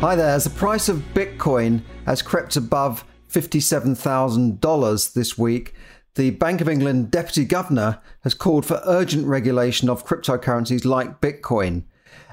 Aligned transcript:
Hi 0.00 0.14
there. 0.14 0.28
As 0.28 0.44
the 0.44 0.50
price 0.50 0.90
of 0.90 0.98
Bitcoin 1.14 1.80
has 2.04 2.20
crept 2.20 2.56
above 2.56 3.02
$57,000 3.30 5.12
this 5.14 5.38
week, 5.38 5.74
the 6.16 6.30
Bank 6.30 6.60
of 6.60 6.68
England 6.68 7.10
Deputy 7.10 7.46
Governor 7.46 8.00
has 8.20 8.34
called 8.34 8.66
for 8.66 8.82
urgent 8.84 9.26
regulation 9.26 9.88
of 9.88 10.06
cryptocurrencies 10.06 10.84
like 10.84 11.22
Bitcoin. 11.22 11.84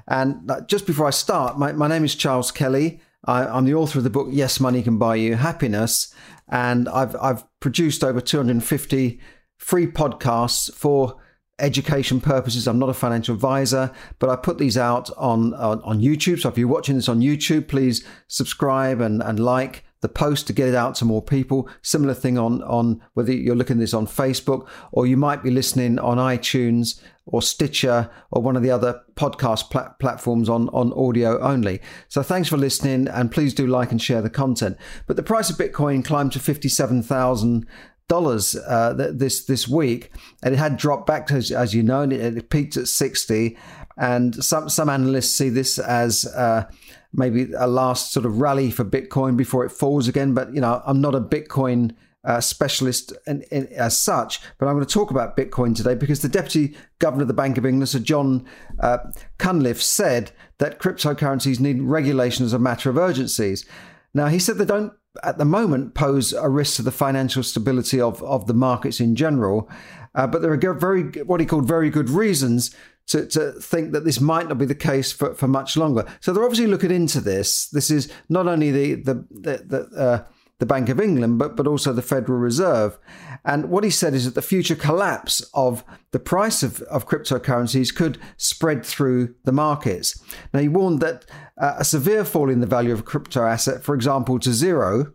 And 0.09 0.52
uh, 0.52 0.62
just 0.68 0.85
before 0.85 1.07
I 1.07 1.12
start, 1.12 1.57
my, 1.57 1.71
my 1.71 1.88
name 1.88 2.04
is 2.04 2.16
Charles 2.16 2.52
Kelly. 2.52 2.99
I, 3.23 3.57
am 3.57 3.63
the 3.63 3.76
author 3.76 3.99
of 3.99 4.04
the 4.04 4.09
book 4.09 4.27
Yes, 4.30 4.59
Money 4.59 4.84
Can 4.84 4.98
Buy 4.98 5.16
You 5.16 5.35
Happiness. 5.35 6.13
And 6.49 6.90
I've, 6.90 7.16
I've 7.16 7.45
produced 7.62 8.04
over 8.04 8.20
250 8.20 9.21
free 9.57 9.88
podcasts 9.88 10.71
for 10.73 11.16
education 11.59 12.20
purposes. 12.20 12.67
I'm 12.67 12.80
not 12.80 12.89
a 12.89 12.93
financial 12.93 13.35
advisor, 13.35 13.91
but 14.20 14.30
I 14.30 14.35
put 14.35 14.57
these 14.57 14.77
out 14.77 15.09
on, 15.17 15.54
on, 15.54 15.82
on 15.84 16.01
YouTube. 16.01 16.40
So 16.40 16.49
if 16.49 16.57
you're 16.57 16.68
watching 16.68 16.96
this 16.96 17.09
on 17.09 17.20
YouTube, 17.20 17.68
please 17.68 18.05
subscribe 18.27 19.01
and, 19.01 19.21
and 19.21 19.40
like 19.40 19.85
the 20.01 20.09
post 20.09 20.48
to 20.48 20.54
get 20.54 20.68
it 20.68 20.76
out 20.76 20.96
to 20.96 21.05
more 21.05 21.21
people. 21.21 21.70
Similar 21.81 22.13
thing 22.13 22.37
on 22.37 22.62
on 22.63 23.01
whether 23.13 23.31
you're 23.31 23.55
looking 23.55 23.77
at 23.77 23.79
this 23.79 23.93
on 23.93 24.05
Facebook 24.05 24.68
or 24.91 25.07
you 25.07 25.15
might 25.15 25.41
be 25.41 25.49
listening 25.49 25.98
on 25.98 26.18
iTunes 26.18 27.01
or 27.26 27.41
Stitcher 27.41 28.09
or 28.29 28.41
one 28.41 28.57
of 28.57 28.63
the 28.63 28.70
other 28.70 29.01
podcast 29.15 29.70
plat- 29.70 29.98
platforms 29.99 30.49
on 30.49 30.68
on 30.70 30.91
audio 30.91 31.40
only. 31.40 31.79
So 32.09 32.21
thanks 32.21 32.49
for 32.49 32.57
listening 32.57 33.07
and 33.07 33.31
please 33.31 33.54
do 33.54 33.65
like 33.65 33.91
and 33.91 34.01
share 34.01 34.21
the 34.21 34.29
content. 34.29 34.77
But 35.07 35.15
the 35.15 35.24
price 35.24 35.49
of 35.49 35.55
Bitcoin 35.55 36.04
climbed 36.04 36.34
to 36.34 36.40
fifty 36.40 36.68
seven 36.68 37.01
thousand 37.01 37.65
dollars 38.07 38.55
uh, 38.55 38.93
this 39.13 39.46
this 39.46 39.68
week, 39.68 40.12
and 40.43 40.54
it 40.54 40.57
had 40.57 40.77
dropped 40.77 41.07
back 41.07 41.27
to, 41.27 41.35
as 41.35 41.73
you 41.73 41.84
know, 41.84 42.01
and 42.01 42.13
it, 42.13 42.37
it 42.37 42.49
peaked 42.49 42.77
at 42.77 42.87
sixty. 42.87 43.57
And 43.98 44.43
some 44.43 44.70
some 44.70 44.90
analysts 44.90 45.32
see 45.32 45.49
this 45.49 45.77
as 45.77 46.26
uh, 46.26 46.70
maybe 47.13 47.51
a 47.57 47.68
last 47.68 48.12
sort 48.12 48.26
of 48.26 48.40
rally 48.40 48.71
for 48.71 48.84
Bitcoin 48.84 49.37
before 49.37 49.65
it 49.65 49.71
falls 49.71 50.07
again. 50.07 50.34
But 50.34 50.54
you 50.54 50.62
know, 50.62 50.81
I'm 50.85 51.01
not 51.01 51.15
a 51.15 51.21
Bitcoin 51.21 51.96
uh, 52.24 52.41
specialist 52.41 53.13
in, 53.27 53.43
in, 53.51 53.68
as 53.68 53.98
such, 53.98 54.41
but 54.57 54.68
I'm 54.68 54.76
going 54.76 54.85
to 54.85 54.93
talk 54.93 55.12
about 55.12 55.37
Bitcoin 55.37 55.76
today 55.76 55.93
because 55.93 56.21
the 56.21 56.29
Deputy 56.29 56.76
Governor 56.99 57.24
of 57.24 57.27
the 57.27 57.34
Bank 57.34 57.57
of 57.57 57.65
England, 57.65 57.90
Sir 57.90 57.99
John 57.99 58.46
uh, 58.79 58.99
Cunliffe, 59.37 59.81
said 59.81 60.31
that 60.59 60.79
cryptocurrencies 60.79 61.59
need 61.59 61.81
regulation 61.81 62.46
as 62.46 62.54
a 62.54 62.59
matter 62.59 62.90
of 62.90 62.98
urgencies. 62.98 63.65
Now, 64.13 64.28
he 64.28 64.40
said 64.40 64.57
they 64.57 64.66
don't 64.66 64.94
at 65.22 65.38
the 65.38 65.45
moment 65.45 65.94
pose 65.94 66.33
a 66.33 66.50
risk 66.50 66.78
to 66.78 66.81
the 66.81 66.91
financial 66.91 67.44
stability 67.44 68.01
of, 68.01 68.23
of 68.23 68.47
the 68.47 68.53
markets 68.53 69.00
in 69.00 69.16
general. 69.16 69.69
Uh, 70.16 70.28
but 70.28 70.41
there 70.41 70.51
are 70.51 70.73
very 70.73 71.03
what 71.23 71.39
he 71.39 71.45
called 71.45 71.67
very 71.67 71.89
good 71.89 72.09
reasons 72.09 72.75
to, 73.07 73.25
to 73.28 73.51
think 73.53 73.91
that 73.91 74.06
this 74.06 74.19
might 74.19 74.47
not 74.47 74.57
be 74.57 74.66
the 74.66 74.75
case 74.75 75.11
for, 75.11 75.34
for 75.35 75.47
much 75.47 75.75
longer. 75.75 76.06
So 76.19 76.34
they're 76.34 76.44
obviously 76.44 76.67
looking 76.67 76.91
into 76.91 77.19
this. 77.19 77.67
This 77.69 77.91
is 77.91 78.11
not 78.29 78.47
only 78.47 78.72
the 78.72 78.95
the 78.95 79.25
the, 79.31 79.63
the, 79.91 80.00
uh, 80.00 80.23
the 80.63 80.74
Bank 80.74 80.88
of 80.88 81.01
England, 81.01 81.38
but 81.40 81.57
but 81.57 81.68
also 81.68 81.91
the 81.91 82.01
Federal 82.01 82.40
Reserve. 82.40 82.97
And 83.44 83.69
what 83.69 83.84
he 83.84 83.90
said 83.90 84.13
is 84.13 84.24
that 84.24 84.35
the 84.35 84.41
future 84.41 84.75
collapse 84.75 85.46
of 85.53 85.84
the 86.12 86.19
price 86.19 86.63
of, 86.63 86.81
of 86.84 87.06
cryptocurrencies 87.06 87.94
could 87.94 88.18
spread 88.38 88.85
through 88.85 89.35
the 89.44 89.52
markets. 89.52 90.23
Now 90.53 90.62
he 90.62 90.69
warned 90.69 91.02
that 91.02 91.25
uh, 91.57 91.75
a 91.79 91.84
severe 91.84 92.23
fall 92.23 92.50
in 92.50 92.62
the 92.62 92.75
value 92.78 92.94
of 92.94 93.02
a 93.02 93.09
crypto 93.12 93.44
asset, 93.44 93.84
for 93.84 93.94
example, 93.94 94.40
to 94.40 94.53
zero, 94.53 95.12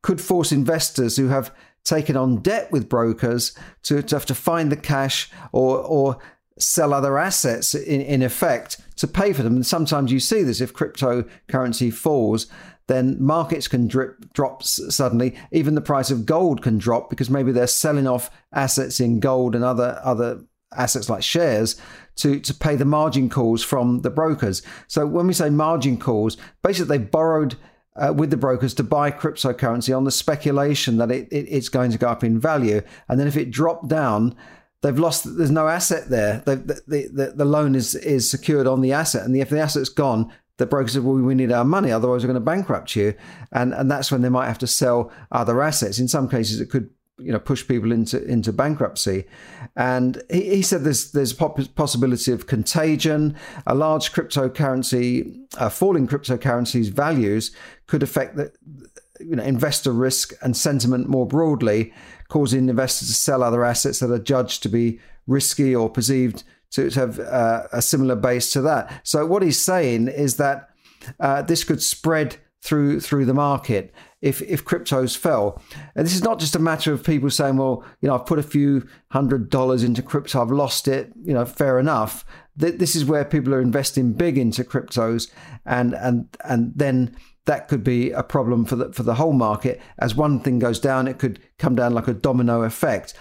could 0.00 0.18
force 0.18 0.50
investors 0.50 1.18
who 1.18 1.28
have 1.28 1.52
taken 1.84 2.16
on 2.16 2.40
debt 2.40 2.72
with 2.72 2.88
brokers 2.88 3.54
to, 3.82 4.02
to 4.02 4.16
have 4.16 4.26
to 4.26 4.34
find 4.34 4.72
the 4.72 4.76
cash 4.76 5.30
or 5.52 5.80
or 5.80 6.16
sell 6.58 6.94
other 6.94 7.18
assets 7.18 7.74
in, 7.74 8.00
in 8.00 8.22
effect 8.22 8.80
to 8.96 9.06
pay 9.06 9.34
for 9.34 9.42
them. 9.42 9.56
And 9.56 9.66
sometimes 9.66 10.10
you 10.10 10.20
see 10.20 10.42
this 10.42 10.62
if 10.62 10.72
cryptocurrency 10.72 11.92
falls, 11.92 12.46
then 12.88 13.16
markets 13.20 13.68
can 13.68 13.88
drip, 13.88 14.32
drop 14.32 14.62
suddenly. 14.62 15.36
Even 15.52 15.74
the 15.74 15.80
price 15.80 16.10
of 16.10 16.26
gold 16.26 16.62
can 16.62 16.78
drop 16.78 17.10
because 17.10 17.28
maybe 17.28 17.52
they're 17.52 17.66
selling 17.66 18.06
off 18.06 18.30
assets 18.52 19.00
in 19.00 19.20
gold 19.20 19.54
and 19.54 19.64
other 19.64 20.00
other 20.04 20.44
assets 20.76 21.08
like 21.08 21.22
shares 21.22 21.80
to, 22.16 22.40
to 22.40 22.54
pay 22.54 22.76
the 22.76 22.84
margin 22.84 23.28
calls 23.28 23.62
from 23.62 24.02
the 24.02 24.10
brokers. 24.10 24.62
So 24.88 25.06
when 25.06 25.26
we 25.26 25.32
say 25.32 25.50
margin 25.50 25.98
calls, 25.98 26.36
basically 26.62 26.98
they 26.98 27.04
borrowed 27.04 27.56
uh, 27.96 28.12
with 28.14 28.30
the 28.30 28.36
brokers 28.36 28.74
to 28.74 28.82
buy 28.82 29.10
cryptocurrency 29.10 29.96
on 29.96 30.04
the 30.04 30.10
speculation 30.10 30.98
that 30.98 31.10
it, 31.10 31.28
it, 31.30 31.46
it's 31.48 31.68
going 31.68 31.90
to 31.90 31.98
go 31.98 32.08
up 32.08 32.24
in 32.24 32.38
value. 32.38 32.82
And 33.08 33.18
then 33.18 33.26
if 33.26 33.36
it 33.36 33.50
dropped 33.50 33.88
down, 33.88 34.36
they've 34.82 34.98
lost. 34.98 35.36
There's 35.36 35.50
no 35.50 35.68
asset 35.68 36.08
there. 36.08 36.42
The, 36.44 36.56
the, 36.56 37.10
the, 37.12 37.32
the 37.36 37.44
loan 37.44 37.74
is 37.74 37.94
is 37.94 38.28
secured 38.30 38.66
on 38.66 38.80
the 38.80 38.92
asset, 38.92 39.24
and 39.24 39.36
if 39.36 39.50
the 39.50 39.60
asset's 39.60 39.88
gone, 39.88 40.32
the 40.58 40.66
broker 40.66 40.88
said, 40.88 41.04
"Well, 41.04 41.16
we 41.16 41.34
need 41.34 41.52
our 41.52 41.64
money, 41.64 41.92
otherwise 41.92 42.22
we're 42.22 42.32
going 42.32 42.34
to 42.34 42.40
bankrupt 42.40 42.96
you," 42.96 43.14
and 43.52 43.74
and 43.74 43.90
that's 43.90 44.10
when 44.10 44.22
they 44.22 44.28
might 44.28 44.46
have 44.46 44.58
to 44.58 44.66
sell 44.66 45.12
other 45.32 45.62
assets. 45.62 45.98
In 45.98 46.08
some 46.08 46.28
cases, 46.28 46.60
it 46.60 46.70
could 46.70 46.90
you 47.18 47.32
know 47.32 47.38
push 47.38 47.66
people 47.66 47.92
into 47.92 48.22
into 48.24 48.52
bankruptcy. 48.52 49.24
And 49.76 50.22
he, 50.30 50.56
he 50.56 50.62
said 50.62 50.84
there's 50.84 51.12
there's 51.12 51.32
a 51.32 51.34
possibility 51.34 52.32
of 52.32 52.46
contagion. 52.46 53.36
A 53.66 53.74
large 53.74 54.12
cryptocurrency 54.12 55.38
uh, 55.58 55.68
falling 55.68 56.06
cryptocurrencies 56.06 56.90
values 56.90 57.54
could 57.86 58.02
affect 58.02 58.36
the 58.36 58.52
you 59.20 59.36
know 59.36 59.42
investor 59.42 59.92
risk 59.92 60.32
and 60.42 60.56
sentiment 60.56 61.08
more 61.08 61.26
broadly 61.26 61.92
causing 62.28 62.68
investors 62.68 63.08
to 63.08 63.14
sell 63.14 63.42
other 63.42 63.64
assets 63.64 64.00
that 64.00 64.10
are 64.10 64.18
judged 64.18 64.62
to 64.62 64.68
be 64.68 64.98
risky 65.26 65.74
or 65.74 65.88
perceived 65.88 66.42
to, 66.70 66.90
to 66.90 67.00
have 67.00 67.18
uh, 67.20 67.64
a 67.72 67.82
similar 67.82 68.16
base 68.16 68.52
to 68.52 68.60
that. 68.62 69.00
So 69.04 69.26
what 69.26 69.42
he's 69.42 69.60
saying 69.60 70.08
is 70.08 70.36
that 70.36 70.70
uh, 71.20 71.42
this 71.42 71.64
could 71.64 71.82
spread 71.82 72.36
through 72.62 72.98
through 72.98 73.24
the 73.24 73.34
market 73.34 73.94
if 74.20 74.42
if 74.42 74.64
cryptos 74.64 75.16
fell. 75.16 75.62
And 75.94 76.04
this 76.04 76.14
is 76.14 76.24
not 76.24 76.40
just 76.40 76.56
a 76.56 76.60
matter 76.60 76.92
of 76.92 77.04
people 77.04 77.30
saying, 77.30 77.56
well, 77.56 77.84
you 78.00 78.08
know, 78.08 78.14
I've 78.14 78.26
put 78.26 78.38
a 78.38 78.42
few 78.42 78.86
hundred 79.10 79.50
dollars 79.50 79.84
into 79.84 80.02
crypto, 80.02 80.42
I've 80.42 80.50
lost 80.50 80.88
it. 80.88 81.12
You 81.22 81.34
know, 81.34 81.44
fair 81.44 81.78
enough. 81.78 82.24
This 82.56 82.96
is 82.96 83.04
where 83.04 83.24
people 83.24 83.54
are 83.54 83.60
investing 83.60 84.14
big 84.14 84.38
into 84.38 84.64
cryptos, 84.64 85.30
and 85.64 85.94
and 85.94 86.28
and 86.44 86.72
then 86.74 87.14
that 87.44 87.68
could 87.68 87.84
be 87.84 88.10
a 88.10 88.22
problem 88.22 88.64
for 88.64 88.76
the 88.76 88.92
for 88.92 89.02
the 89.02 89.14
whole 89.14 89.34
market. 89.34 89.80
As 89.98 90.14
one 90.14 90.40
thing 90.40 90.58
goes 90.58 90.80
down, 90.80 91.06
it 91.06 91.18
could 91.18 91.38
come 91.58 91.74
down 91.74 91.92
like 91.92 92.08
a 92.08 92.14
domino 92.14 92.62
effect. 92.62 93.14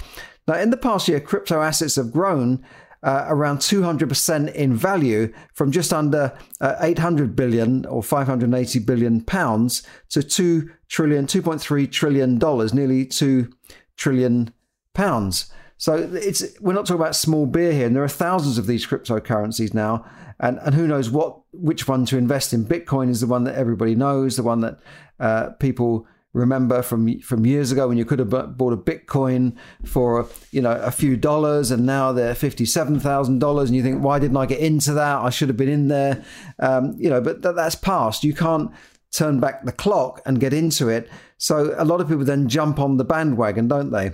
Now, 0.47 0.55
in 0.55 0.69
the 0.69 0.77
past 0.77 1.07
year, 1.07 1.19
crypto 1.19 1.61
assets 1.61 1.95
have 1.95 2.11
grown 2.11 2.63
uh, 3.05 3.25
around 3.29 3.59
200% 3.59 4.53
in 4.53 4.73
value 4.73 5.31
from 5.53 5.71
just 5.71 5.93
under 5.93 6.37
uh, 6.59 6.75
800 6.81 7.35
billion 7.35 7.85
or 7.85 8.03
580 8.03 8.79
billion 8.79 9.21
pounds 9.21 9.83
to 10.09 10.21
2 10.21 10.69
trillion, 10.89 11.25
2.3 11.25 11.91
trillion 11.91 12.37
dollars, 12.37 12.73
nearly 12.73 13.05
2 13.05 13.49
trillion 13.95 14.53
pounds. 14.93 15.51
So 15.77 16.09
it's 16.13 16.43
we're 16.59 16.73
not 16.73 16.85
talking 16.85 17.01
about 17.01 17.15
small 17.15 17.45
beer 17.45 17.71
here, 17.73 17.85
and 17.85 17.95
there 17.95 18.03
are 18.03 18.09
thousands 18.09 18.57
of 18.57 18.65
these 18.65 18.87
cryptocurrencies 18.87 19.73
now 19.73 20.05
and 20.39 20.59
and 20.59 20.75
who 20.75 20.87
knows 20.87 21.09
what 21.09 21.39
which 21.51 21.87
one 21.87 22.05
to 22.07 22.17
invest 22.17 22.53
in. 22.53 22.65
Bitcoin 22.65 23.09
is 23.09 23.21
the 23.21 23.27
one 23.27 23.43
that 23.45 23.55
everybody 23.55 23.95
knows, 23.95 24.35
the 24.35 24.43
one 24.43 24.61
that 24.61 24.79
uh, 25.19 25.49
people 25.59 26.07
remember 26.35 26.81
from 26.81 27.19
from 27.21 27.45
years 27.45 27.71
ago 27.71 27.87
when 27.87 27.97
you 27.97 28.05
could 28.05 28.19
have 28.19 28.29
bought 28.57 28.73
a 28.73 28.77
Bitcoin 28.77 29.55
for 29.83 30.27
you 30.51 30.61
know 30.61 30.73
a 30.73 30.91
few 30.91 31.15
dollars, 31.15 31.71
and 31.71 31.85
now 31.85 32.11
they're 32.11 32.35
fifty 32.35 32.65
seven 32.65 32.99
thousand 32.99 33.39
dollars, 33.39 33.69
and 33.69 33.77
you 33.77 33.81
think, 33.81 34.03
why 34.03 34.19
didn't 34.19 34.37
I 34.37 34.45
get 34.45 34.59
into 34.59 34.93
that? 34.93 35.19
I 35.19 35.29
should 35.29 35.47
have 35.47 35.57
been 35.57 35.69
in 35.69 35.87
there, 35.87 36.23
um, 36.59 36.95
you 36.97 37.09
know. 37.09 37.21
But 37.21 37.41
th- 37.41 37.55
that's 37.55 37.75
past. 37.75 38.23
You 38.23 38.33
can't 38.33 38.71
turn 39.11 39.39
back 39.39 39.63
the 39.63 39.71
clock 39.71 40.21
and 40.25 40.39
get 40.39 40.53
into 40.53 40.89
it. 40.89 41.09
So 41.37 41.73
a 41.77 41.85
lot 41.85 42.01
of 42.01 42.09
people 42.09 42.25
then 42.25 42.49
jump 42.49 42.79
on 42.79 42.97
the 42.97 43.05
bandwagon, 43.05 43.67
don't 43.67 43.91
they? 43.91 44.11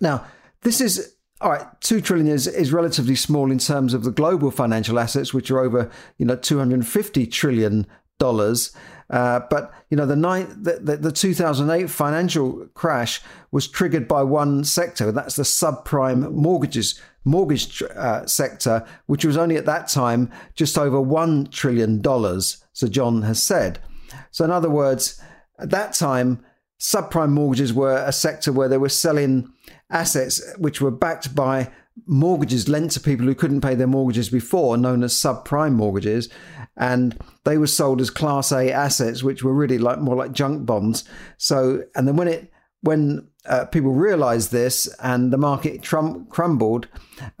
Now 0.00 0.26
this 0.62 0.80
is 0.80 1.14
all 1.40 1.50
right, 1.52 1.66
two 1.80 2.00
trillion 2.00 2.26
is, 2.26 2.48
is 2.48 2.72
relatively 2.72 3.14
small 3.14 3.52
in 3.52 3.60
terms 3.60 3.94
of 3.94 4.02
the 4.02 4.10
global 4.10 4.50
financial 4.50 4.98
assets, 4.98 5.32
which 5.32 5.52
are 5.52 5.60
over 5.60 5.88
you 6.18 6.26
know 6.26 6.36
250 6.36 7.26
trillion 7.28 7.86
dollars. 8.18 8.72
Uh, 9.10 9.40
but 9.48 9.72
you 9.88 9.96
know 9.96 10.04
the, 10.04 10.14
the, 10.14 10.78
the, 10.82 10.96
the 10.96 11.12
2008 11.12 11.88
financial 11.88 12.66
crash 12.74 13.22
was 13.50 13.66
triggered 13.66 14.06
by 14.06 14.22
one 14.22 14.64
sector, 14.64 15.08
and 15.08 15.16
that's 15.16 15.36
the 15.36 15.44
subprime 15.44 16.30
mortgages 16.32 17.00
mortgage 17.28 17.82
uh, 17.82 18.26
sector, 18.26 18.84
which 19.06 19.24
was 19.24 19.36
only 19.36 19.56
at 19.56 19.66
that 19.66 19.88
time 19.88 20.30
just 20.54 20.78
over 20.78 20.96
$1 20.96 21.50
trillion, 21.52 22.02
Sir 22.72 22.88
John 22.88 23.22
has 23.22 23.42
said. 23.42 23.78
So, 24.30 24.44
in 24.44 24.50
other 24.50 24.70
words, 24.70 25.20
at 25.58 25.70
that 25.70 25.92
time, 25.92 26.44
subprime 26.80 27.30
mortgages 27.30 27.72
were 27.72 27.96
a 27.96 28.12
sector 28.12 28.52
where 28.52 28.68
they 28.68 28.78
were 28.78 28.88
selling 28.88 29.52
assets 29.90 30.42
which 30.58 30.80
were 30.80 30.90
backed 30.90 31.34
by 31.34 31.70
mortgages 32.06 32.68
lent 32.68 32.92
to 32.92 33.00
people 33.00 33.26
who 33.26 33.34
couldn't 33.34 33.60
pay 33.60 33.74
their 33.74 33.86
mortgages 33.86 34.28
before, 34.28 34.76
known 34.76 35.02
as 35.02 35.14
subprime 35.14 35.72
mortgages, 35.72 36.28
and 36.76 37.18
they 37.44 37.58
were 37.58 37.66
sold 37.66 38.00
as 38.00 38.10
Class 38.10 38.52
A 38.52 38.70
assets, 38.70 39.22
which 39.22 39.42
were 39.42 39.54
really 39.54 39.78
like 39.78 39.98
more 39.98 40.16
like 40.16 40.32
junk 40.32 40.66
bonds. 40.66 41.04
So, 41.36 41.84
and 41.94 42.06
then 42.06 42.16
when 42.16 42.28
it 42.28 42.52
when 42.82 43.28
uh, 43.46 43.64
people 43.64 43.90
realized 43.90 44.52
this 44.52 44.86
and 45.02 45.32
the 45.32 45.38
market 45.38 45.82
crumbled, 45.82 46.86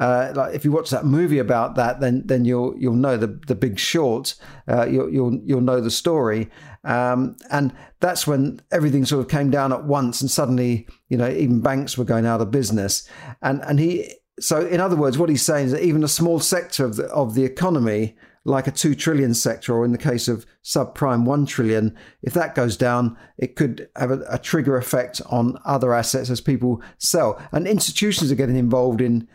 uh, 0.00 0.32
like 0.34 0.54
if 0.54 0.64
you 0.64 0.72
watch 0.72 0.90
that 0.90 1.04
movie 1.04 1.38
about 1.38 1.76
that, 1.76 2.00
then 2.00 2.22
then 2.26 2.44
you'll 2.44 2.76
you'll 2.76 2.94
know 2.94 3.16
the 3.16 3.38
the 3.46 3.54
Big 3.54 3.78
Short. 3.78 4.34
Uh, 4.66 4.86
you'll 4.86 5.10
you'll 5.10 5.40
you'll 5.44 5.60
know 5.60 5.80
the 5.80 5.90
story, 5.90 6.50
um, 6.84 7.36
and 7.50 7.72
that's 8.00 8.26
when 8.26 8.60
everything 8.70 9.04
sort 9.04 9.20
of 9.20 9.28
came 9.28 9.50
down 9.50 9.72
at 9.72 9.84
once, 9.84 10.20
and 10.20 10.30
suddenly 10.30 10.88
you 11.08 11.16
know 11.16 11.28
even 11.28 11.60
banks 11.60 11.96
were 11.96 12.04
going 12.04 12.26
out 12.26 12.40
of 12.40 12.50
business, 12.50 13.08
and 13.42 13.62
and 13.62 13.78
he 13.78 14.14
so, 14.40 14.66
in 14.66 14.80
other 14.80 14.96
words, 14.96 15.18
what 15.18 15.28
he's 15.28 15.42
saying 15.42 15.66
is 15.66 15.72
that 15.72 15.82
even 15.82 16.04
a 16.04 16.08
small 16.08 16.40
sector 16.40 16.84
of 16.84 16.96
the, 16.96 17.04
of 17.06 17.34
the 17.34 17.44
economy, 17.44 18.16
like 18.44 18.66
a 18.66 18.72
2 18.72 18.94
trillion 18.94 19.34
sector, 19.34 19.74
or 19.74 19.84
in 19.84 19.92
the 19.92 19.98
case 19.98 20.28
of 20.28 20.46
subprime 20.64 21.24
1 21.24 21.46
trillion, 21.46 21.96
if 22.22 22.34
that 22.34 22.54
goes 22.54 22.76
down, 22.76 23.16
it 23.36 23.56
could 23.56 23.88
have 23.96 24.10
a, 24.10 24.24
a 24.30 24.38
trigger 24.38 24.76
effect 24.76 25.20
on 25.30 25.58
other 25.64 25.92
assets 25.92 26.30
as 26.30 26.40
people 26.40 26.82
sell. 26.98 27.40
And 27.52 27.66
institutions 27.66 28.30
are 28.32 28.36
getting 28.36 28.56
involved 28.56 29.00
in 29.00 29.28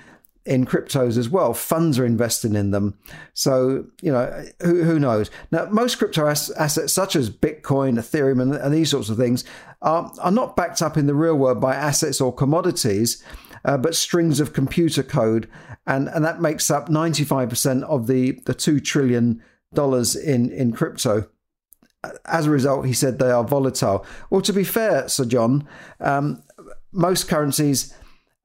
in 0.46 0.66
cryptos 0.66 1.18
as 1.18 1.30
well. 1.30 1.54
Funds 1.54 1.98
are 1.98 2.06
investing 2.06 2.56
in 2.56 2.72
them. 2.72 2.98
So, 3.34 3.86
you 4.02 4.12
know, 4.12 4.46
who, 4.62 4.84
who 4.84 5.00
knows? 5.00 5.32
Now, 5.52 5.68
most 5.68 5.98
crypto 5.98 6.28
assets, 6.28 6.92
such 6.92 7.16
as 7.16 7.30
Bitcoin, 7.30 7.98
Ethereum, 7.98 8.42
and, 8.42 8.54
and, 8.54 8.74
these 8.74 8.92
sorts 8.92 9.08
of 9.08 9.16
things, 9.16 9.46
are, 9.82 10.12
are 10.20 10.32
not 10.32 10.58
backed 10.58 10.82
up 10.82 10.98
in 10.98 11.08
the 11.08 11.16
real 11.16 11.36
world 11.36 11.62
by 11.62 11.76
assets 11.76 12.20
or 12.20 12.34
commodities 12.34 13.24
uh, 13.66 13.78
but 13.78 13.96
strings 13.96 14.40
of 14.40 14.54
computer 14.54 15.04
code, 15.04 15.50
and 15.86 16.08
and 16.10 16.24
that 16.26 16.42
makes 16.42 16.70
up 16.70 16.90
95% 16.90 17.84
of 17.84 18.08
the 18.08 18.32
the 18.46 18.54
two 18.54 18.80
trillion 18.80 19.42
dollars 19.74 20.16
in 20.16 20.52
in 20.52 20.72
crypto. 20.72 21.30
As 22.26 22.48
a 22.48 22.52
result, 22.52 22.86
he 22.86 22.94
said 22.94 23.18
they 23.18 23.32
are 23.32 23.46
volatile. 23.46 24.06
Well, 24.30 24.42
to 24.42 24.54
be 24.54 24.66
fair, 24.66 25.08
Sir 25.08 25.26
John, 25.26 25.68
um, 26.00 26.44
most 26.92 27.28
currencies. 27.28 27.94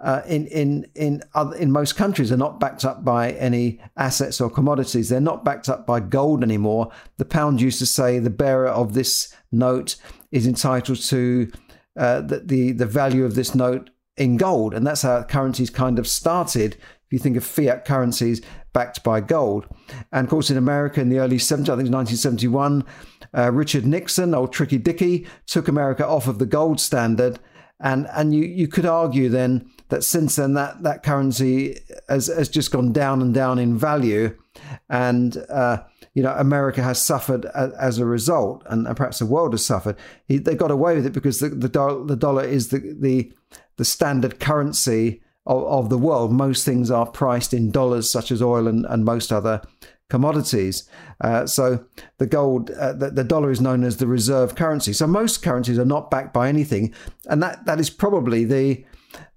Uh, 0.00 0.22
in 0.28 0.46
in 0.46 0.86
in 0.94 1.20
other, 1.34 1.56
in 1.56 1.72
most 1.72 1.96
countries 1.96 2.30
are 2.30 2.36
not 2.36 2.60
backed 2.60 2.84
up 2.84 3.04
by 3.04 3.32
any 3.32 3.80
assets 3.96 4.40
or 4.40 4.48
commodities. 4.48 5.08
They're 5.08 5.20
not 5.20 5.44
backed 5.44 5.68
up 5.68 5.88
by 5.88 5.98
gold 5.98 6.44
anymore. 6.44 6.92
The 7.16 7.24
pound 7.24 7.60
used 7.60 7.80
to 7.80 7.86
say 7.86 8.20
the 8.20 8.30
bearer 8.30 8.68
of 8.68 8.94
this 8.94 9.34
note 9.50 9.96
is 10.30 10.46
entitled 10.46 11.00
to 11.00 11.50
uh, 11.96 12.20
the, 12.20 12.38
the 12.38 12.70
the 12.70 12.86
value 12.86 13.24
of 13.24 13.34
this 13.34 13.56
note 13.56 13.90
in 14.18 14.36
gold. 14.36 14.74
And 14.74 14.86
that's 14.86 15.02
how 15.02 15.22
currencies 15.24 15.70
kind 15.70 15.98
of 15.98 16.06
started. 16.06 16.74
If 16.74 17.12
you 17.12 17.18
think 17.18 17.36
of 17.36 17.44
fiat 17.44 17.84
currencies 17.84 18.42
backed 18.72 19.02
by 19.02 19.20
gold. 19.20 19.66
And 20.12 20.26
of 20.26 20.30
course, 20.30 20.50
in 20.50 20.56
America 20.56 21.00
in 21.00 21.08
the 21.08 21.18
early 21.18 21.38
70s, 21.38 21.62
I 21.62 21.76
think 21.76 21.90
1971, 21.90 22.84
uh, 23.36 23.50
Richard 23.52 23.86
Nixon, 23.86 24.34
old 24.34 24.52
Tricky 24.52 24.78
Dicky, 24.78 25.26
took 25.46 25.68
America 25.68 26.06
off 26.06 26.28
of 26.28 26.38
the 26.38 26.46
gold 26.46 26.80
standard. 26.80 27.38
And, 27.80 28.08
and 28.12 28.34
you, 28.34 28.44
you 28.44 28.68
could 28.68 28.86
argue 28.86 29.28
then 29.28 29.70
that 29.88 30.04
since 30.04 30.36
then 30.36 30.54
that, 30.54 30.82
that 30.82 31.02
currency 31.02 31.78
has, 32.08 32.26
has 32.26 32.48
just 32.48 32.72
gone 32.72 32.92
down 32.92 33.22
and 33.22 33.32
down 33.32 33.58
in 33.58 33.78
value. 33.78 34.36
And 34.90 35.36
uh, 35.48 35.78
you 36.18 36.24
know, 36.24 36.34
America 36.36 36.82
has 36.82 37.00
suffered 37.00 37.46
as, 37.46 37.98
a 37.98 38.04
result, 38.04 38.64
and, 38.66 38.84
perhaps 38.96 39.20
the 39.20 39.26
world 39.26 39.52
has 39.52 39.64
suffered. 39.64 39.94
They 40.28 40.56
got 40.56 40.72
away 40.72 40.96
with 40.96 41.06
it 41.06 41.12
because 41.12 41.38
the 41.38 41.48
the 41.48 42.16
dollar 42.16 42.42
is 42.42 42.70
the, 42.70 42.96
the 42.98 43.32
the 43.78 43.84
standard 43.84 44.38
currency 44.38 45.22
of, 45.46 45.64
of, 45.64 45.88
the 45.88 45.96
world. 45.96 46.30
Most 46.30 46.64
things 46.64 46.90
are 46.90 47.06
priced 47.06 47.54
in 47.54 47.70
dollars, 47.70 48.10
such 48.10 48.30
as 48.30 48.42
oil 48.42 48.68
and, 48.68 48.84
and 48.86 49.04
most 49.04 49.32
other 49.32 49.62
commodities. 50.10 50.88
Uh, 51.20 51.46
so 51.46 51.84
the 52.18 52.26
gold, 52.26 52.70
uh, 52.72 52.92
the, 52.92 53.10
the, 53.10 53.24
dollar 53.24 53.50
is 53.50 53.60
known 53.60 53.84
as 53.84 53.96
the 53.96 54.06
reserve 54.06 54.54
currency. 54.54 54.92
So 54.92 55.06
most 55.06 55.42
currencies 55.42 55.78
are 55.78 55.84
not 55.84 56.10
backed 56.10 56.34
by 56.34 56.48
anything, 56.48 56.94
and 57.26 57.42
that 57.42 57.64
that 57.64 57.80
is 57.80 57.90
probably 57.90 58.44
the 58.44 58.84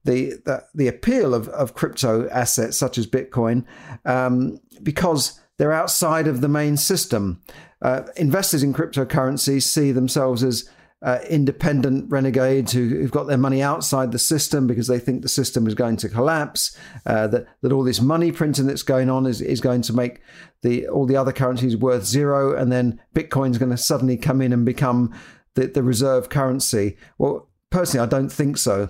the 0.04 0.34
the, 0.46 0.66
the 0.74 0.88
appeal 0.88 1.34
of, 1.34 1.48
of 1.50 1.74
crypto 1.74 2.28
assets 2.30 2.78
such 2.78 2.98
as 2.98 3.08
Bitcoin, 3.08 3.66
um, 4.06 4.60
because 4.84 5.40
they're 5.58 5.72
outside 5.72 6.28
of 6.28 6.42
the 6.42 6.50
main 6.50 6.78
system. 6.78 7.42
Uh, 7.82 8.04
investors 8.16 8.64
in 8.64 8.74
cryptocurrencies 8.74 9.64
see 9.64 9.92
themselves 9.92 10.44
as 10.44 10.70
uh, 11.03 11.19
independent 11.30 12.09
renegades 12.12 12.74
who, 12.74 13.01
have 13.01 13.12
got 13.12 13.25
their 13.25 13.38
money 13.38 13.62
outside 13.62 14.12
the 14.12 14.19
system 14.19 14.68
because 14.68 14.88
they 14.88 15.00
think 15.00 15.21
the 15.21 15.30
system 15.30 15.65
is 15.65 15.74
going 15.74 15.98
to 15.98 16.09
collapse. 16.09 16.77
Uh, 17.06 17.27
that 17.27 17.48
that 17.62 17.71
all 17.71 17.83
this 17.83 18.01
money 18.01 18.31
printing 18.31 18.68
that's 18.68 18.83
going 18.83 19.09
on 19.09 19.25
is, 19.25 19.42
is 19.42 19.62
going 19.62 19.81
to 19.81 19.94
make 19.94 20.21
the 20.62 20.88
all 20.88 21.07
the 21.07 21.15
other 21.15 21.31
currencies 21.31 21.75
worth 21.75 22.06
zero, 22.06 22.56
and 22.56 22.71
then 22.71 23.00
Bitcoin's 23.15 23.57
going 23.57 23.71
to 23.71 23.77
suddenly 23.77 24.18
come 24.18 24.42
in 24.42 24.53
and 24.53 24.65
become 24.65 25.13
the, 25.56 25.68
the 25.68 25.83
reserve 25.83 26.30
currency. 26.30 26.98
Well, 27.18 27.50
personally, 27.71 28.06
I 28.06 28.09
don't 28.09 28.31
think 28.31 28.57
so. 28.57 28.89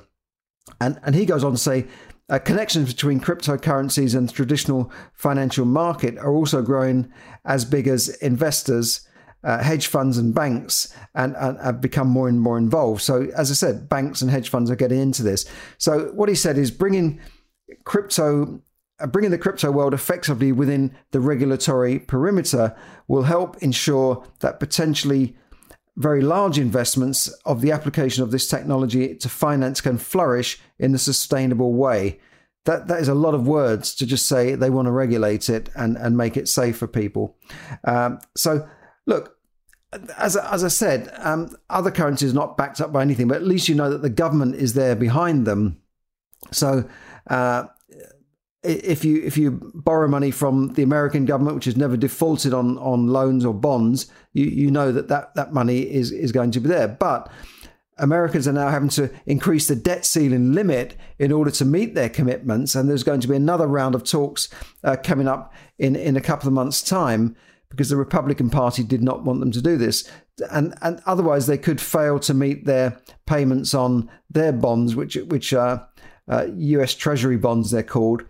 And 0.82 1.00
and 1.04 1.16
he 1.16 1.26
goes 1.26 1.44
on 1.44 1.54
to 1.54 1.58
say. 1.58 1.88
Uh, 2.30 2.40
connections 2.40 2.94
between 2.94 3.20
cryptocurrencies 3.20 4.16
and 4.16 4.34
traditional 4.34 4.90
financial 5.14 5.66
market 5.66 6.18
are 6.20 6.34
also 6.34 6.62
growing 6.62 7.12
as 7.44 7.66
big 7.66 7.90
as 7.90 8.08
investors 8.20 9.06
uh, 9.44 9.64
hedge 9.64 9.88
funds 9.88 10.18
and 10.18 10.34
banks 10.34 10.96
and, 11.16 11.36
and, 11.38 11.60
have 11.60 11.82
become 11.82 12.08
more 12.08 12.28
and 12.28 12.40
more 12.40 12.58
involved. 12.58 13.02
So, 13.02 13.28
as 13.36 13.50
I 13.50 13.56
said, 13.56 13.90
banks 13.90 14.22
and 14.22 14.30
hedge 14.30 14.50
funds 14.50 14.70
are 14.70 14.76
getting 14.76 15.00
into 15.00 15.24
this. 15.24 15.46
So, 15.78 16.12
what 16.14 16.30
he 16.30 16.36
said 16.36 16.58
is 16.58 16.72
bringing 16.72 17.20
crypto. 17.84 18.62
Uh, 19.00 19.08
bringing 19.08 19.32
the 19.32 19.38
crypto 19.38 19.72
world 19.72 19.96
effectively 19.96 20.52
within 20.52 20.96
the 21.10 21.20
regulatory 21.20 21.98
perimeter 21.98 22.76
will 23.08 23.24
help 23.24 23.58
ensure 23.58 24.24
that 24.42 24.60
potentially 24.60 25.36
very 25.98 26.22
large 26.22 26.58
investments 26.58 27.28
of 27.46 27.62
the 27.62 27.72
application 27.72 28.24
of 28.24 28.32
this 28.32 28.48
technology 28.48 29.16
to 29.16 29.28
finance 29.28 29.82
can 29.82 29.98
flourish 29.98 30.60
in 30.80 30.94
a 30.94 30.98
sustainable 30.98 31.74
way. 31.74 32.20
That, 32.66 32.88
that 32.88 33.00
is 33.00 33.08
a 33.08 33.16
lot 33.16 33.34
of 33.34 33.48
words 33.48 33.96
to 33.96 34.06
just 34.06 34.28
say 34.28 34.54
they 34.54 34.70
want 34.70 34.86
to 34.86 34.92
regulate 34.92 35.50
it 35.50 35.70
and, 35.76 35.98
and 35.98 36.16
make 36.16 36.38
it 36.38 36.48
safe 36.48 36.78
for 36.78 36.88
people. 36.88 37.36
Um, 37.84 38.20
so 38.36 38.70
look, 39.12 39.38
as, 40.18 40.38
as 40.38 40.64
I 40.64 40.70
said, 40.70 41.14
um, 41.18 41.56
other 41.70 41.92
currencies 41.92 42.32
are 42.32 42.36
not 42.36 42.58
backed 42.58 42.80
up 42.80 42.94
by 42.94 43.02
anything, 43.02 43.28
but 43.28 43.38
at 43.38 43.44
least 43.44 43.68
you 43.68 43.76
know 43.76 43.90
that 43.90 44.02
the 44.02 44.10
government 44.10 44.56
is 44.56 44.74
there 44.74 44.96
behind 44.96 45.46
them. 45.46 45.82
So 46.52 46.90
uh, 47.28 47.66
if 48.64 49.04
you 49.04 49.22
if 49.24 49.38
you 49.38 49.72
borrow 49.74 50.08
money 50.08 50.32
from 50.32 50.74
the 50.74 50.84
American 50.84 51.26
government, 51.26 51.56
which 51.56 51.66
has 51.66 51.76
never 51.76 51.98
defaulted 51.98 52.54
on 52.54 52.78
on 52.78 53.08
loans 53.08 53.44
or 53.44 53.54
bonds, 53.54 54.10
you 54.34 54.46
you 54.46 54.72
know 54.72 54.92
that 54.92 55.10
that, 55.10 55.36
that 55.36 55.54
money 55.54 55.82
is 55.82 56.12
is 56.12 56.32
going 56.32 56.52
to 56.52 56.60
be 56.60 56.70
there. 56.70 56.88
But 56.88 57.30
Americans 57.98 58.48
are 58.48 58.54
now 58.54 58.70
having 58.70 58.90
to 58.90 59.12
increase 59.26 59.68
the 59.68 59.76
debt 59.76 60.06
ceiling 60.06 60.54
limit 60.54 60.96
in 61.20 61.32
order 61.32 61.52
to 61.52 61.66
meet 61.66 61.96
their 61.96 62.10
commitments, 62.10 62.76
and 62.76 62.90
there's 62.90 63.04
going 63.04 63.20
to 63.22 63.28
be 63.28 63.36
another 63.36 63.68
round 63.68 63.94
of 63.94 64.04
talks 64.04 64.48
uh, 64.84 64.96
coming 64.96 65.28
up 65.28 65.54
in 65.78 65.96
in 65.96 66.16
a 66.16 66.22
couple 66.22 66.48
of 66.48 66.54
months' 66.54 66.82
time 66.82 67.36
because 67.72 67.90
the 67.90 67.96
Republican 67.96 68.50
Party 68.50 68.84
did 68.84 69.02
not 69.02 69.24
want 69.24 69.40
them 69.40 69.52
to 69.52 69.62
do 69.62 69.78
this. 69.78 70.10
And, 70.52 70.76
and 70.82 71.02
otherwise, 71.06 71.48
they 71.48 71.58
could 71.58 71.82
fail 71.82 72.20
to 72.20 72.34
meet 72.34 72.66
their 72.66 73.00
payments 73.26 73.74
on 73.74 74.10
their 74.30 74.52
bonds, 74.52 74.96
which, 74.96 75.16
which 75.16 75.54
are 75.54 75.88
uh, 76.30 76.48
US 76.54 76.94
Treasury 76.94 77.38
bonds, 77.38 77.72
they're 77.72 77.84
called, 77.84 78.24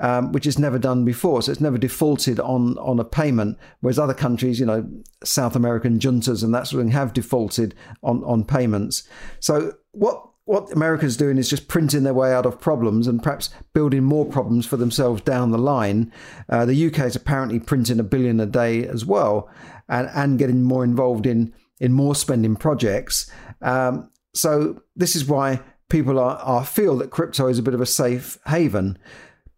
um, 0.00 0.32
which 0.32 0.46
is 0.46 0.58
never 0.58 0.78
done 0.78 1.04
before. 1.04 1.42
So 1.42 1.52
it's 1.52 1.60
never 1.60 1.78
defaulted 1.78 2.40
on, 2.40 2.76
on 2.78 2.98
a 2.98 3.04
payment, 3.04 3.58
whereas 3.80 3.98
other 3.98 4.14
countries, 4.14 4.58
you 4.58 4.66
know, 4.66 4.88
South 5.22 5.54
American 5.54 5.98
juntas 5.98 6.42
and 6.42 6.54
that 6.54 6.66
sort 6.66 6.80
of 6.80 6.86
thing 6.86 6.92
have 6.92 7.12
defaulted 7.12 7.74
on, 8.02 8.24
on 8.24 8.44
payments. 8.44 9.08
So 9.40 9.74
what 9.92 10.22
what 10.46 10.72
America's 10.72 11.16
doing 11.16 11.38
is 11.38 11.50
just 11.50 11.66
printing 11.66 12.04
their 12.04 12.14
way 12.14 12.32
out 12.32 12.46
of 12.46 12.60
problems 12.60 13.08
and 13.08 13.22
perhaps 13.22 13.50
building 13.74 14.04
more 14.04 14.24
problems 14.24 14.64
for 14.64 14.76
themselves 14.76 15.20
down 15.22 15.50
the 15.50 15.58
line. 15.58 16.12
Uh, 16.48 16.64
the 16.64 16.86
UK 16.86 17.00
is 17.00 17.16
apparently 17.16 17.58
printing 17.58 17.98
a 17.98 18.04
billion 18.04 18.38
a 18.38 18.46
day 18.46 18.86
as 18.86 19.04
well, 19.04 19.50
and 19.88 20.08
and 20.14 20.38
getting 20.38 20.62
more 20.62 20.84
involved 20.84 21.26
in 21.26 21.52
in 21.80 21.92
more 21.92 22.14
spending 22.14 22.54
projects. 22.54 23.30
Um, 23.60 24.08
so 24.34 24.82
this 24.94 25.16
is 25.16 25.26
why 25.26 25.60
people 25.88 26.18
are, 26.18 26.36
are 26.38 26.64
feel 26.64 26.96
that 26.98 27.10
crypto 27.10 27.48
is 27.48 27.58
a 27.58 27.62
bit 27.62 27.74
of 27.74 27.80
a 27.80 27.86
safe 27.86 28.38
haven. 28.46 28.98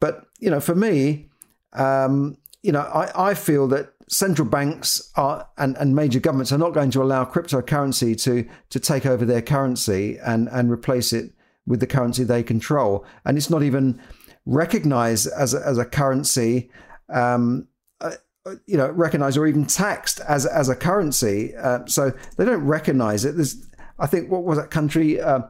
But 0.01 0.27
you 0.41 0.51
know, 0.51 0.61
for 0.61 0.75
me, 0.75 1.29
um, 1.75 2.39
you 2.63 2.73
know, 2.73 2.81
I, 2.81 3.31
I 3.31 3.35
feel 3.35 3.69
that 3.69 3.93
central 4.09 4.49
banks 4.49 5.13
are 5.17 5.49
and, 5.59 5.77
and 5.77 5.95
major 5.95 6.21
governments 6.21 6.53
are 6.53 6.59
not 6.59 6.75
going 6.75 6.91
to 6.91 7.03
allow 7.03 7.25
cryptocurrency 7.25 8.21
to 8.23 8.49
to 8.71 8.81
take 8.81 9.07
over 9.07 9.25
their 9.25 9.43
currency 9.43 10.19
and 10.25 10.49
and 10.49 10.71
replace 10.71 11.13
it 11.13 11.33
with 11.67 11.81
the 11.81 11.87
currency 11.87 12.25
they 12.25 12.43
control. 12.43 13.05
And 13.25 13.37
it's 13.37 13.51
not 13.51 13.63
even 13.63 14.01
recognized 14.47 15.29
as 15.37 15.53
a, 15.55 15.67
as 15.67 15.79
a 15.79 15.85
currency. 15.85 16.71
Um, 17.09 17.69
uh, 18.01 18.13
you 18.67 18.79
know, 18.79 18.89
recognized 18.91 19.37
or 19.37 19.47
even 19.47 19.67
taxed 19.67 20.21
as 20.21 20.47
as 20.47 20.69
a 20.69 20.77
currency. 20.77 21.55
Uh, 21.57 21.85
so 21.87 22.13
they 22.37 22.45
don't 22.45 22.65
recognize 22.65 23.25
it. 23.25 23.37
There's, 23.37 23.67
I 23.99 24.07
think, 24.07 24.31
what 24.31 24.45
was 24.45 24.59
that 24.59 24.71
country? 24.71 25.21
Uh, 25.21 25.43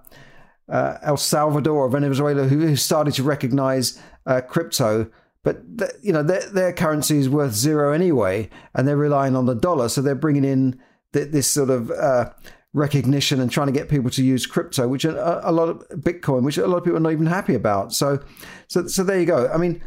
uh, 0.68 0.98
El 1.02 1.16
Salvador 1.16 1.84
or 1.84 1.88
Venezuela 1.88 2.44
who, 2.44 2.60
who 2.60 2.76
started 2.76 3.14
to 3.14 3.22
recognize 3.22 4.00
uh, 4.26 4.40
crypto, 4.40 5.10
but 5.44 5.78
th- 5.78 5.92
you 6.02 6.12
know 6.12 6.22
their, 6.22 6.48
their 6.50 6.72
currency 6.72 7.18
is 7.18 7.28
worth 7.28 7.52
zero 7.52 7.92
anyway, 7.92 8.48
and 8.74 8.86
they're 8.86 8.96
relying 8.96 9.36
on 9.36 9.46
the 9.46 9.54
dollar, 9.54 9.88
so 9.88 10.00
they're 10.00 10.14
bringing 10.14 10.44
in 10.44 10.78
th- 11.12 11.30
this 11.30 11.46
sort 11.46 11.70
of 11.70 11.90
uh, 11.90 12.30
recognition 12.72 13.40
and 13.40 13.50
trying 13.50 13.66
to 13.68 13.72
get 13.72 13.88
people 13.88 14.10
to 14.10 14.24
use 14.24 14.46
crypto, 14.46 14.88
which 14.88 15.04
a, 15.04 15.48
a, 15.48 15.52
lot 15.52 15.68
of 15.68 15.88
Bitcoin, 15.90 16.42
which 16.42 16.58
a 16.58 16.66
lot 16.66 16.78
of 16.78 16.84
people 16.84 16.96
are 16.96 17.00
not 17.00 17.12
even 17.12 17.26
happy 17.26 17.54
about. 17.54 17.92
So, 17.92 18.20
so, 18.68 18.86
so 18.86 19.02
there 19.04 19.20
you 19.20 19.26
go. 19.26 19.48
I 19.48 19.56
mean. 19.56 19.82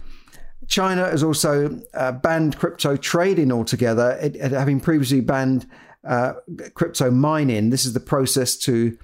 China 0.68 1.10
has 1.10 1.22
also 1.22 1.82
uh, 1.96 2.14
banned 2.14 2.58
crypto 2.58 2.96
trading 2.96 3.52
altogether, 3.52 4.18
it, 4.22 4.38
it, 4.38 4.52
having 4.52 4.80
previously 4.80 5.20
banned 5.20 5.68
uh, 6.08 6.34
crypto 6.74 7.12
mining. 7.12 7.72
This 7.72 7.84
is 7.84 7.94
the 7.94 8.00
process 8.00 8.56
to 8.58 8.98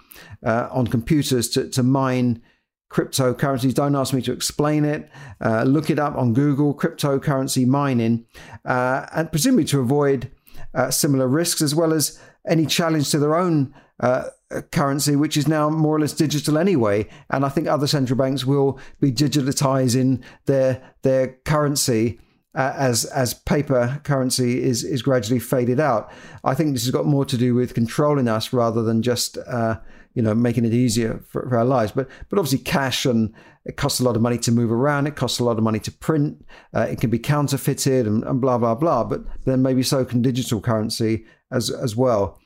uh, 0.46 0.70
on 0.72 0.88
computers 0.88 1.50
to, 1.50 1.70
to 1.70 1.84
mine 1.84 2.42
cryptocurrencies. 2.89 3.74
Don't 3.74 3.96
ask 3.96 4.13
me 4.13 4.22
to 4.22 4.32
explain 4.32 4.86
it. 4.86 5.10
Uh, 5.41 5.63
look 5.63 5.89
it 5.89 6.00
up 6.00 6.15
on 6.15 6.34
Google, 6.34 6.74
cryptocurrency 6.74 7.65
mining, 7.65 8.25
uh, 8.65 9.06
and 9.13 9.32
presumably 9.32 9.65
to 9.65 9.79
avoid 9.79 10.32
uh, 10.74 10.89
similar 10.91 11.27
risks 11.27 11.62
as 11.62 11.75
well 11.75 11.94
as 11.94 12.20
any 12.48 12.65
challenge 12.65 13.10
to 13.12 13.20
their 13.20 13.36
own 13.36 13.74
uh, 14.00 14.25
currency, 14.72 15.15
which 15.15 15.36
is 15.38 15.48
now 15.48 15.70
more 15.70 15.96
or 15.96 16.00
less 16.00 16.13
digital 16.13 16.58
anyway. 16.58 17.08
And 17.29 17.46
I 17.46 17.50
think 17.50 17.67
other 17.67 17.88
central 17.88 18.17
banks 18.17 18.46
will 18.46 18.79
be 19.00 19.12
digitalizing 19.12 20.24
their 20.46 20.82
their 21.01 21.34
currency 21.46 22.20
uh, 22.56 22.74
as 22.75 23.06
as 23.06 23.34
paper 23.34 24.00
currency 24.03 24.63
is 24.63 24.84
is 24.84 25.01
gradually 25.01 25.39
faded 25.39 25.79
out. 25.79 26.12
I 26.44 26.56
think 26.56 26.74
this 26.74 26.84
has 26.86 26.91
got 26.91 27.06
more 27.06 27.25
to 27.25 27.38
do 27.38 27.53
with 27.53 27.74
controlling 27.74 28.27
us 28.27 28.53
rather 28.53 28.84
than 28.84 29.01
just 29.01 29.38
uh, 29.38 29.79
you 30.18 30.24
know 30.24 30.34
making 30.34 30.66
it 30.66 30.74
easier 30.74 31.24
for, 31.30 31.48
for, 31.48 31.58
our 31.60 31.64
lives. 31.64 31.92
But 31.92 32.10
but 32.28 32.40
obviously 32.40 32.58
cash 32.58 33.06
and 33.06 33.32
it 33.66 33.78
costs 33.78 34.00
a 34.00 34.04
lot 34.04 34.16
of 34.16 34.22
money 34.24 34.40
to 34.40 34.52
move 34.52 34.72
around. 34.72 35.06
It 35.06 35.16
costs 35.16 35.38
a 35.38 35.44
lot 35.44 35.60
of 35.60 35.64
money 35.64 35.80
to 35.82 35.92
print. 35.92 36.44
Uh, 36.76 36.88
it 36.90 37.00
can 37.00 37.12
be 37.12 37.20
counterfeited 37.20 38.08
and, 38.08 38.24
and 38.24 38.42
blah 38.42 38.58
blah 38.58 38.74
blah. 38.74 39.04
But 39.04 39.22
then 39.46 39.62
maybe 39.62 39.84
so 39.84 40.04
can 40.04 40.24
digital 40.24 40.60
currency 40.60 41.26
as 41.52 41.70
as 41.70 41.96
well. 41.96 42.40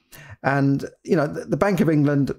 And 0.44 0.84
you 1.06 1.16
know 1.16 1.28
the, 1.28 1.46
the 1.46 1.56
Bank 1.56 1.80
of 1.80 1.90
England 1.90 2.36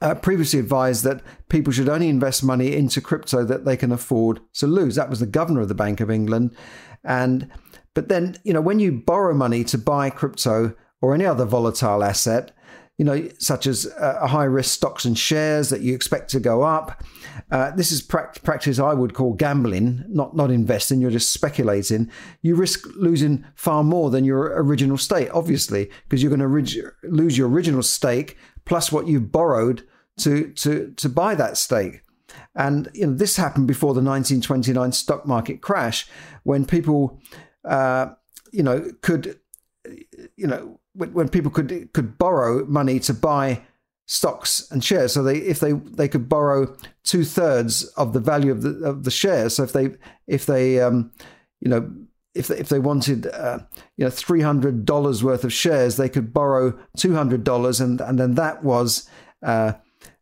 uh, 0.00 0.16
previously 0.16 0.58
advised 0.58 1.04
that 1.04 1.22
people 1.48 1.72
should 1.72 1.88
only 1.88 2.08
invest 2.08 2.42
money 2.42 2.74
into 2.74 3.00
crypto 3.00 3.44
that 3.44 3.64
they 3.64 3.76
can 3.76 3.92
afford 3.92 4.40
to 4.54 4.66
lose. 4.66 4.96
That 4.96 5.08
was 5.08 5.20
the 5.20 5.26
governor 5.26 5.60
of 5.60 5.68
the 5.68 5.74
Bank 5.76 6.00
of 6.00 6.10
England. 6.10 6.56
And 7.04 7.48
but 7.94 8.08
then, 8.08 8.38
you 8.42 8.52
know, 8.52 8.60
when 8.60 8.80
you 8.80 8.90
borrow 8.90 9.34
money 9.34 9.62
to 9.64 9.78
buy 9.78 10.10
crypto 10.10 10.74
or 11.00 11.14
any 11.14 11.26
other 11.26 11.44
volatile 11.44 12.02
asset, 12.02 12.50
you 12.98 13.04
know, 13.04 13.28
such 13.38 13.66
as 13.66 13.86
a 13.98 14.28
high 14.28 14.44
risk 14.44 14.74
stocks 14.74 15.04
and 15.04 15.18
shares 15.18 15.70
that 15.70 15.80
you 15.80 15.94
expect 15.94 16.30
to 16.30 16.40
go 16.40 16.62
up. 16.62 17.02
Uh, 17.50 17.70
this 17.70 17.90
is 17.90 18.02
practice 18.02 18.78
I 18.78 18.92
would 18.92 19.14
call 19.14 19.32
gambling, 19.32 20.04
not 20.08 20.36
not 20.36 20.50
investing. 20.50 21.00
You're 21.00 21.10
just 21.10 21.32
speculating. 21.32 22.10
You 22.42 22.54
risk 22.54 22.86
losing 22.94 23.44
far 23.54 23.82
more 23.82 24.10
than 24.10 24.24
your 24.24 24.52
original 24.62 24.98
stake, 24.98 25.30
obviously, 25.32 25.90
because 26.04 26.22
you're 26.22 26.30
going 26.30 26.40
to 26.40 26.46
orig- 26.46 26.92
lose 27.02 27.36
your 27.36 27.48
original 27.48 27.82
stake 27.82 28.36
plus 28.64 28.92
what 28.92 29.06
you've 29.06 29.32
borrowed 29.32 29.86
to 30.18 30.52
to 30.52 30.92
to 30.96 31.08
buy 31.08 31.34
that 31.34 31.56
stake. 31.56 32.02
And 32.54 32.90
you 32.94 33.06
know 33.06 33.14
this 33.14 33.36
happened 33.36 33.66
before 33.66 33.94
the 33.94 34.02
1929 34.02 34.92
stock 34.92 35.26
market 35.26 35.60
crash, 35.60 36.06
when 36.42 36.66
people, 36.66 37.20
uh, 37.64 38.10
you 38.52 38.62
know, 38.62 38.90
could, 39.00 39.40
you 40.36 40.46
know, 40.46 40.78
when, 40.94 41.12
when 41.12 41.28
people 41.28 41.50
could 41.50 41.92
could 41.92 42.18
borrow 42.18 42.64
money 42.66 42.98
to 43.00 43.14
buy 43.14 43.62
stocks 44.06 44.70
and 44.70 44.84
shares. 44.84 45.12
So 45.12 45.22
they 45.22 45.38
if 45.38 45.60
they 45.60 45.72
they 45.72 46.08
could 46.08 46.28
borrow 46.28 46.76
two 47.04 47.24
thirds 47.24 47.84
of 47.96 48.12
the 48.12 48.20
value 48.20 48.52
of 48.52 48.62
the 48.62 48.84
of 48.84 49.04
the 49.04 49.10
shares. 49.10 49.56
So 49.56 49.62
if 49.62 49.72
they 49.72 49.94
if 50.26 50.46
they 50.46 50.80
um, 50.80 51.10
you 51.60 51.70
know 51.70 51.90
if 52.34 52.48
they, 52.48 52.58
if 52.58 52.68
they 52.68 52.78
wanted 52.78 53.26
uh, 53.26 53.60
you 53.96 54.04
know 54.04 54.10
three 54.10 54.40
hundred 54.42 54.84
dollars 54.84 55.22
worth 55.22 55.44
of 55.44 55.52
shares, 55.52 55.96
they 55.96 56.08
could 56.08 56.32
borrow 56.32 56.78
two 56.96 57.14
hundred 57.14 57.44
dollars, 57.44 57.80
and 57.80 58.00
and 58.00 58.18
then 58.18 58.34
that 58.34 58.62
was 58.62 59.08
uh, 59.42 59.72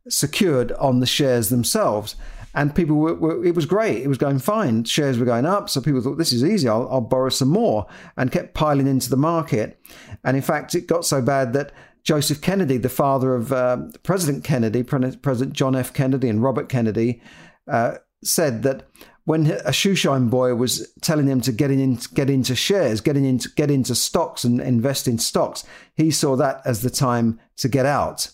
secured 0.09 0.73
on 0.73 1.01
the 1.01 1.07
shares 1.07 1.49
themselves. 1.49 2.17
And 2.55 2.75
people 2.75 2.97
were, 2.97 3.15
were, 3.15 3.45
it 3.45 3.55
was 3.55 3.67
great. 3.67 4.03
It 4.03 4.09
was 4.09 4.19
going 4.19 4.41
fine. 4.41 4.85
Shares 4.85 5.19
were 5.19 5.25
going 5.25 5.47
up, 5.47 5.71
so 5.71 5.81
people 5.81 6.01
thought 6.01 6.19
this 6.19 6.33
is 6.33 6.45
easy. 6.45 6.69
I'll, 6.69 6.89
I'll 6.91 7.01
borrow 7.01 7.29
some 7.29 7.49
more, 7.49 7.87
and 8.17 8.33
kept 8.33 8.55
piling 8.55 8.87
into 8.87 9.09
the 9.09 9.17
market. 9.17 9.81
And 10.25 10.37
in 10.37 10.43
fact, 10.43 10.75
it 10.75 10.87
got 10.87 11.05
so 11.05 11.23
bad 11.23 11.53
that 11.53 11.73
Joseph 12.03 12.41
Kennedy, 12.41 12.77
the 12.77 12.89
father 12.89 13.35
of 13.35 13.53
uh, 13.53 13.79
President 14.03 14.43
Kennedy, 14.43 14.83
President 14.83 15.53
John 15.53 15.77
F. 15.77 15.93
Kennedy, 15.93 16.29
and 16.29 16.43
Robert 16.43 16.69
Kennedy, 16.69 17.23
uh, 17.69 17.97
said 18.25 18.63
that 18.63 18.89
when 19.25 19.47
a 19.47 19.71
shoeshine 19.71 20.29
boy 20.31 20.55
was 20.55 20.93
telling 21.03 21.29
him 21.29 21.41
to 21.43 21.53
get 21.53 21.71
in, 21.71 21.99
get 22.15 22.31
into 22.31 22.57
shares, 22.57 23.01
getting 23.01 23.25
into 23.25 23.49
get 23.51 23.71
into 23.71 23.95
stocks 23.95 24.45
and 24.45 24.61
invest 24.61 25.07
in 25.07 25.19
stocks, 25.19 25.65
he 25.95 26.11
saw 26.11 26.37
that 26.37 26.63
as 26.65 26.83
the 26.83 26.91
time 26.91 27.39
to 27.57 27.69
get 27.69 27.87
out. 27.87 28.31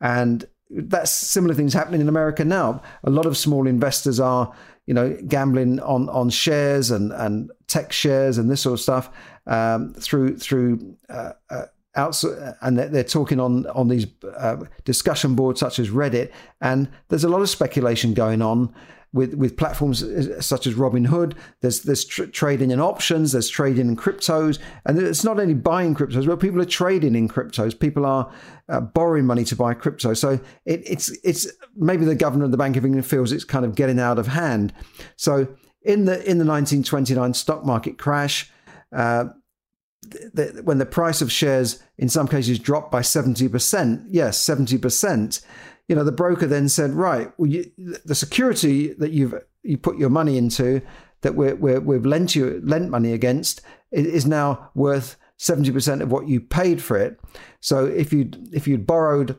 And 0.00 0.46
that's 0.70 1.10
similar 1.10 1.54
things 1.54 1.74
happening 1.74 2.00
in 2.00 2.08
America 2.08 2.44
now. 2.44 2.82
A 3.04 3.10
lot 3.10 3.26
of 3.26 3.36
small 3.36 3.66
investors 3.66 4.20
are, 4.20 4.52
you 4.86 4.94
know, 4.94 5.16
gambling 5.28 5.80
on 5.80 6.08
on 6.08 6.30
shares 6.30 6.90
and 6.90 7.12
and 7.12 7.50
tech 7.66 7.92
shares 7.92 8.38
and 8.38 8.50
this 8.50 8.62
sort 8.62 8.74
of 8.74 8.80
stuff 8.80 9.10
um, 9.46 9.94
through 9.94 10.38
through. 10.38 10.96
Uh, 11.08 11.32
uh, 11.50 11.66
and 11.94 12.78
they're, 12.78 13.04
talking 13.04 13.38
on 13.38 13.66
on 13.66 13.88
these 13.88 14.06
uh, 14.38 14.56
discussion 14.84 15.34
boards 15.34 15.60
such 15.60 15.78
as 15.78 15.90
Reddit, 15.90 16.32
and 16.62 16.88
there's 17.08 17.24
a 17.24 17.28
lot 17.28 17.42
of 17.42 17.50
speculation 17.50 18.14
going 18.14 18.40
on 18.40 18.74
with 19.12 19.34
with 19.34 19.56
platforms 19.56 20.04
such 20.44 20.66
as 20.66 20.74
Robinhood. 20.74 21.34
There's 21.60 21.82
there's 21.82 22.04
tr- 22.04 22.24
trading 22.24 22.70
in 22.70 22.80
options. 22.80 23.32
There's 23.32 23.48
trading 23.48 23.88
in 23.88 23.96
cryptos, 23.96 24.58
and 24.86 24.98
it's 24.98 25.24
not 25.24 25.38
only 25.38 25.54
buying 25.54 25.94
cryptos, 25.94 26.26
but 26.26 26.40
people 26.40 26.60
are 26.60 26.66
trading 26.66 27.14
in 27.14 27.28
cryptos. 27.28 27.78
People 27.78 28.06
are 28.06 28.32
uh, 28.68 28.80
borrowing 28.80 29.26
money 29.26 29.44
to 29.44 29.56
buy 29.56 29.74
crypto. 29.74 30.14
So 30.14 30.40
it, 30.64 30.82
it's 30.86 31.10
it's 31.24 31.46
maybe 31.76 32.04
the 32.04 32.14
governor 32.14 32.44
of 32.44 32.50
the 32.50 32.56
Bank 32.56 32.76
of 32.76 32.84
England 32.84 33.06
feels 33.06 33.32
it's 33.32 33.44
kind 33.44 33.64
of 33.64 33.74
getting 33.74 34.00
out 34.00 34.18
of 34.18 34.28
hand. 34.28 34.72
So 35.16 35.48
in 35.82 36.06
the 36.06 36.14
in 36.28 36.38
the 36.38 36.46
1929 36.46 37.34
stock 37.34 37.64
market 37.64 37.98
crash. 37.98 38.50
Uh, 38.94 39.26
the, 40.34 40.60
when 40.64 40.78
the 40.78 40.86
price 40.86 41.22
of 41.22 41.30
shares 41.30 41.82
in 41.96 42.08
some 42.08 42.26
cases 42.26 42.58
dropped 42.58 42.90
by 42.90 43.00
70%, 43.00 44.04
yes, 44.08 44.44
70%, 44.44 45.44
you 45.88 45.96
know, 45.96 46.04
the 46.04 46.12
broker 46.12 46.46
then 46.46 46.68
said, 46.68 46.92
right, 46.92 47.32
well, 47.36 47.50
you, 47.50 47.70
the 48.04 48.14
security 48.14 48.94
that 48.94 49.10
you've 49.10 49.34
you 49.62 49.78
put 49.78 49.98
your 49.98 50.10
money 50.10 50.36
into, 50.38 50.82
that 51.20 51.34
we're, 51.34 51.54
we're, 51.54 51.80
we've 51.80 52.06
lent 52.06 52.34
you 52.34 52.60
lent 52.64 52.90
money 52.90 53.12
against, 53.12 53.60
is 53.90 54.26
now 54.26 54.70
worth 54.74 55.16
seventy 55.36 55.70
percent 55.70 56.02
of 56.02 56.10
what 56.10 56.28
you 56.28 56.40
paid 56.40 56.82
for 56.82 56.96
it. 56.96 57.20
So 57.60 57.84
if 57.84 58.12
you 58.12 58.30
if 58.52 58.66
you'd 58.66 58.86
borrowed 58.86 59.38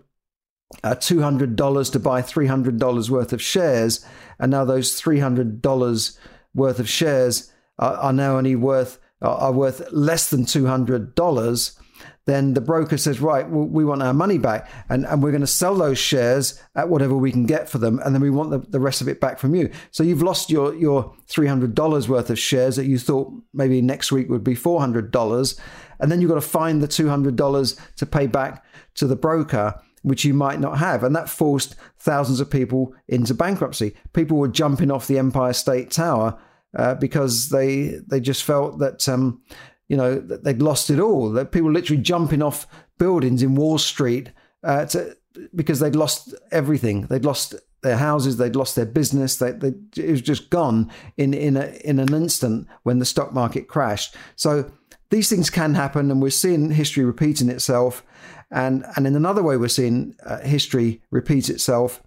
uh, 0.83 0.95
two 0.95 1.21
hundred 1.21 1.55
dollars 1.55 1.89
to 1.91 1.99
buy 1.99 2.21
three 2.21 2.47
hundred 2.47 2.77
dollars 2.77 3.09
worth 3.09 3.33
of 3.33 3.41
shares, 3.41 4.05
and 4.39 4.51
now 4.51 4.65
those 4.65 4.99
three 4.99 5.19
hundred 5.19 5.61
dollars 5.61 6.19
worth 6.53 6.79
of 6.79 6.89
shares 6.89 7.51
are, 7.79 7.95
are 7.95 8.13
now 8.13 8.37
only 8.37 8.55
worth 8.55 8.99
are 9.21 9.53
worth 9.53 9.81
less 9.91 10.29
than 10.29 10.45
two 10.45 10.67
hundred 10.67 11.15
dollars 11.15 11.79
then 12.25 12.53
the 12.53 12.61
broker 12.61 12.97
says, 12.97 13.19
right, 13.19 13.49
well, 13.49 13.65
we 13.65 13.83
want 13.83 14.01
our 14.01 14.13
money 14.13 14.37
back 14.37 14.69
and, 14.89 15.05
and 15.05 15.21
we're 15.21 15.31
going 15.31 15.41
to 15.41 15.47
sell 15.47 15.75
those 15.75 15.97
shares 15.97 16.61
at 16.75 16.87
whatever 16.87 17.15
we 17.15 17.31
can 17.31 17.45
get 17.45 17.69
for 17.69 17.79
them. 17.79 17.99
And 18.03 18.15
then 18.15 18.21
we 18.21 18.29
want 18.29 18.51
the, 18.51 18.59
the 18.59 18.79
rest 18.79 19.01
of 19.01 19.07
it 19.07 19.19
back 19.19 19.39
from 19.39 19.55
you. 19.55 19.69
So 19.91 20.03
you've 20.03 20.23
lost 20.23 20.49
your, 20.49 20.73
your 20.75 21.13
$300 21.27 22.07
worth 22.07 22.29
of 22.29 22.39
shares 22.39 22.77
that 22.77 22.85
you 22.85 22.97
thought 22.97 23.33
maybe 23.53 23.81
next 23.81 24.11
week 24.11 24.29
would 24.29 24.43
be 24.43 24.55
$400. 24.55 25.59
And 25.99 26.11
then 26.11 26.21
you've 26.21 26.29
got 26.29 26.35
to 26.35 26.41
find 26.41 26.81
the 26.81 26.87
$200 26.87 27.79
to 27.97 28.05
pay 28.05 28.27
back 28.27 28.65
to 28.95 29.07
the 29.07 29.15
broker 29.15 29.79
which 30.03 30.25
you 30.25 30.33
might 30.33 30.59
not 30.59 30.77
have. 30.77 31.03
And 31.03 31.15
that 31.15 31.29
forced 31.29 31.75
thousands 31.97 32.39
of 32.39 32.49
people 32.49 32.93
into 33.07 33.33
bankruptcy. 33.33 33.95
People 34.11 34.37
were 34.37 34.49
jumping 34.49 34.91
off 34.91 35.07
the 35.07 35.17
Empire 35.17 35.53
State 35.53 35.91
Tower 35.91 36.37
uh, 36.77 36.95
because 36.95 37.49
they 37.49 37.99
they 38.07 38.19
just 38.19 38.43
felt 38.43 38.79
that 38.79 39.07
um, 39.07 39.41
you 39.87 39.97
know, 39.97 40.19
they'd 40.19 40.61
lost 40.61 40.89
it 40.89 40.99
all. 40.99 41.31
That 41.31 41.51
people 41.51 41.71
literally 41.71 42.01
jumping 42.01 42.41
off 42.41 42.67
buildings 42.97 43.43
in 43.43 43.55
Wall 43.55 43.77
Street 43.77 44.31
uh, 44.63 44.85
to, 44.85 45.15
because 45.55 45.79
they'd 45.79 45.95
lost 45.95 46.33
everything. 46.51 47.07
They'd 47.07 47.25
lost 47.25 47.55
their 47.81 47.97
houses, 47.97 48.37
they'd 48.37 48.55
lost 48.55 48.75
their 48.75 48.85
business. 48.85 49.35
They, 49.35 49.51
they, 49.51 49.73
it 49.97 50.09
was 50.09 50.21
just 50.21 50.49
gone 50.49 50.89
in 51.17 51.33
in 51.33 51.57
a, 51.57 51.65
in 51.83 51.99
an 51.99 52.13
instant 52.13 52.67
when 52.83 52.99
the 52.99 53.05
stock 53.05 53.33
market 53.33 53.67
crashed. 53.67 54.15
So 54.35 54.71
these 55.09 55.29
things 55.29 55.49
can 55.49 55.75
happen, 55.75 56.09
and 56.09 56.21
we're 56.21 56.31
seeing 56.31 56.71
history 56.71 57.03
repeating 57.03 57.49
itself. 57.49 58.03
And 58.49 58.85
and 58.95 59.05
in 59.05 59.15
another 59.15 59.43
way, 59.43 59.57
we're 59.57 59.67
seeing 59.67 60.15
uh, 60.25 60.39
history 60.39 61.01
repeat 61.11 61.49
itself. 61.49 62.01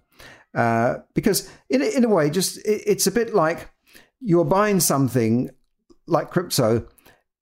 Uh, 0.53 0.95
because 1.13 1.49
in, 1.69 1.81
in 1.83 2.03
a 2.03 2.09
way, 2.09 2.29
just 2.29 2.57
it, 2.59 2.81
it's 2.85 3.07
a 3.07 3.11
bit 3.11 3.35
like 3.35 3.69
you're 4.19 4.45
buying 4.45 4.79
something 4.79 5.51
like 6.07 6.31
crypto. 6.31 6.87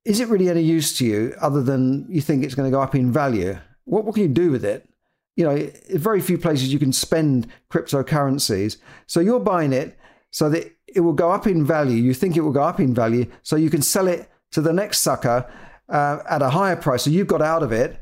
Is 0.06 0.20
it 0.20 0.28
really 0.28 0.48
any 0.48 0.62
use 0.62 0.96
to 0.98 1.04
you 1.04 1.34
other 1.40 1.60
than 1.60 2.06
you 2.08 2.20
think 2.20 2.44
it's 2.44 2.54
going 2.54 2.70
to 2.70 2.74
go 2.74 2.80
up 2.80 2.94
in 2.94 3.10
value? 3.10 3.58
What, 3.86 4.04
what 4.04 4.14
can 4.14 4.22
you 4.22 4.28
do 4.28 4.52
with 4.52 4.64
it? 4.64 4.88
You 5.34 5.44
know, 5.44 5.70
very 5.94 6.20
few 6.20 6.38
places 6.38 6.72
you 6.72 6.78
can 6.78 6.92
spend 6.92 7.48
cryptocurrencies. 7.72 8.76
So 9.08 9.18
you're 9.18 9.40
buying 9.40 9.72
it 9.72 9.98
so 10.30 10.48
that 10.50 10.72
it 10.86 11.00
will 11.00 11.12
go 11.12 11.32
up 11.32 11.48
in 11.48 11.66
value. 11.66 11.96
You 11.96 12.14
think 12.14 12.36
it 12.36 12.42
will 12.42 12.52
go 12.52 12.62
up 12.62 12.78
in 12.78 12.94
value, 12.94 13.26
so 13.42 13.56
you 13.56 13.68
can 13.68 13.82
sell 13.82 14.06
it 14.06 14.30
to 14.52 14.60
the 14.60 14.72
next 14.72 15.00
sucker 15.00 15.50
uh, 15.88 16.18
at 16.30 16.40
a 16.40 16.50
higher 16.50 16.76
price. 16.76 17.02
So 17.02 17.10
you've 17.10 17.26
got 17.26 17.42
out 17.42 17.64
of 17.64 17.72
it, 17.72 18.00